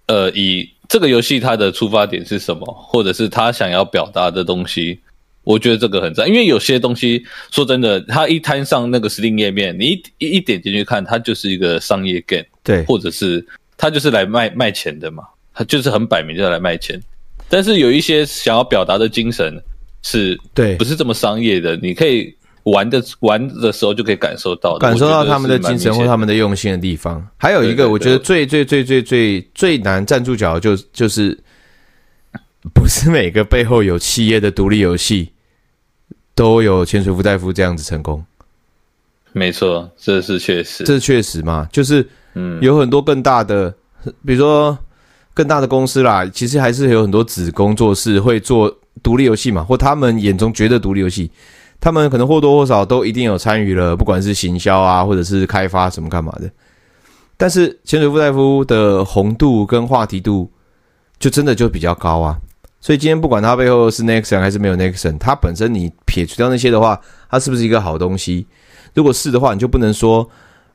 [0.07, 4.99] 呃，以这个游戏它的出发点是什么，或者是他想要表达的东西。
[5.45, 7.21] 我觉得这个很赞，因为有些东西
[7.51, 13.45] 说真的，它一摊上那个 Steam 页面，你一一点进去看，它就是一个商业 game，对，或者是
[13.77, 17.01] 他就是来卖卖钱的嘛，他就是很摆明就来卖钱。
[17.49, 19.61] 但是有一些想要表达的精神
[20.01, 22.33] 是，对，不是这么商业的，你可以
[22.63, 27.25] 玩的玩的时候就可以感受到，感受到他们的精神或他们的用心的地方。
[27.37, 31.37] 还有一个，我觉得最最最最最最难站住脚就就是。
[32.73, 35.29] 不是每个背后有企业的独立游戏
[36.33, 38.23] 都有潜水夫大夫这样子成功。
[39.33, 41.67] 没错，这是确实，这是确实嘛？
[41.71, 43.73] 就是，嗯，有很多更大的，
[44.25, 44.77] 比如说
[45.33, 48.71] 更大的公司啦，其实还是有很多子工作室会做
[49.01, 51.31] 独立游戏嘛，或他们眼中觉得独立游戏，
[51.81, 56.49] 他们可能或多或少都一定有参与了，不管是行销啊，或者是开发什么干嘛的。
[57.35, 60.49] 但是潜水夫大夫的红度跟话题度，
[61.17, 62.37] 就真的就比较高啊。
[62.79, 68.45] 所以今天不管它背后是 Nexon 还是没有 Nexon，它本身你撇除掉那些的话，它是不是一个好东西？
[68.93, 70.27] 如果是的话，你就不能说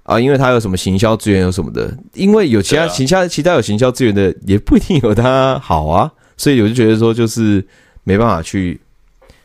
[0.03, 6.11] 啊，因为他有什么行销资源有什么的，因为有其他其他其他有行销资源的，也不一定有他好啊。
[6.37, 7.67] 所以我就觉得说，就是
[8.05, 8.81] 没办法去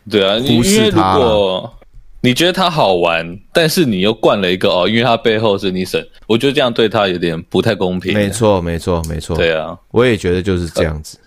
[0.09, 1.15] 对啊，忽视它。
[1.15, 1.73] 如果
[2.21, 8.13] 你觉得他好玩，但是你又灌了一个哦，因为他背后是 Nexon，我觉得这样对他有点不太公平。
[8.13, 9.35] 没错，没错，没错。
[9.35, 11.17] 对啊，我也觉得就是这样子。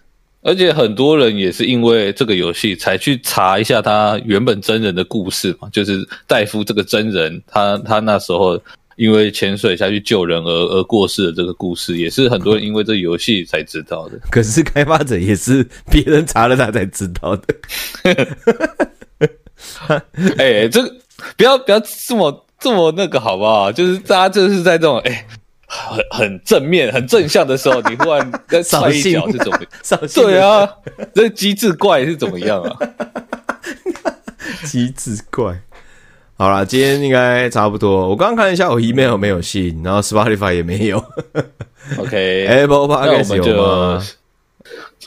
[0.47, 8.57] 而且很多人也是因为这个游戏才去查一下他原本真人的故事嘛，就是戴夫这个真人，他他那时候
[8.94, 14.20] 因为潜水下去救人而而过世的这个故事，也是很多人因为这个游戏才知道的。
[14.30, 17.42] 可是开发者也是别人查了他才知道的。
[20.38, 20.94] 哎、欸，这个
[21.36, 23.72] 不要不要这么这么那个好不好？
[23.72, 25.11] 就是大家就是在这种哎。
[25.11, 25.26] 欸
[25.67, 29.59] 很很正面、很正向的时候，你忽然再踹一脚是怎么
[29.91, 30.01] 样？
[30.14, 30.69] 对啊，
[31.14, 32.77] 这机智怪是怎么样啊？
[34.64, 35.61] 机智怪，
[36.37, 38.09] 好啦，今天应该差不多。
[38.09, 40.99] 我刚刚看一下，我 email 没有信，然后 Spotify 也没有。
[41.99, 44.03] OK，Apple Podcast 有吗？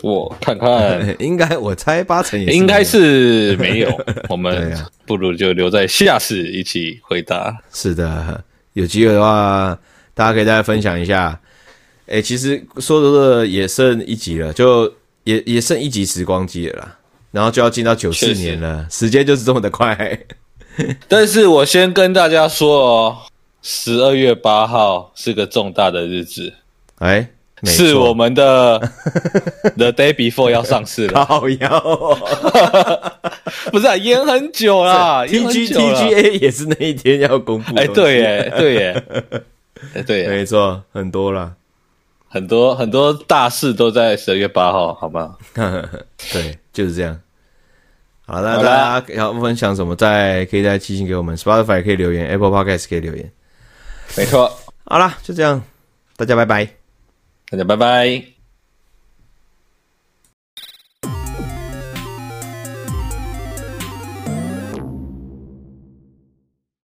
[0.01, 3.89] 我看看， 应该我猜八成也是应该是没有。
[4.29, 4.73] 我们
[5.05, 7.53] 不如就留在下次一起回答。
[7.73, 8.43] 是的，
[8.73, 9.77] 有机会的话。
[10.19, 11.39] 大家可以再分享一下，
[12.05, 14.93] 哎、欸，其实说着说着也剩一集了，就
[15.23, 16.97] 也也剩一集时光机了啦，
[17.31, 20.19] 然后就要进到九四年了，时间就是这么的快。
[21.07, 23.17] 但是我先跟大家说哦，
[23.61, 26.51] 十二月八号是个重大的日子，
[26.97, 27.29] 哎、
[27.63, 28.77] 欸，是我们的
[29.77, 32.17] The Day Before 要上市了，好妖，
[33.71, 39.03] 不是啊，延很久啦，T G T G A 也是那一天要公布，哎、欸，对耶，对耶。
[39.93, 41.55] 哎，对，没错，很多了，
[42.27, 45.37] 很多很多大事都在十二月八号，好吗？
[46.31, 47.19] 对，就是这样。
[48.25, 53.31] 好，那大家要分享什么，再可以再寄信给我们，Spotify 可以留言，Apple Podcast 可以留言。
[54.15, 54.51] 没错，
[54.85, 55.63] 好了，就这样，
[56.15, 56.65] 大家拜拜，
[57.49, 58.38] 大家拜拜。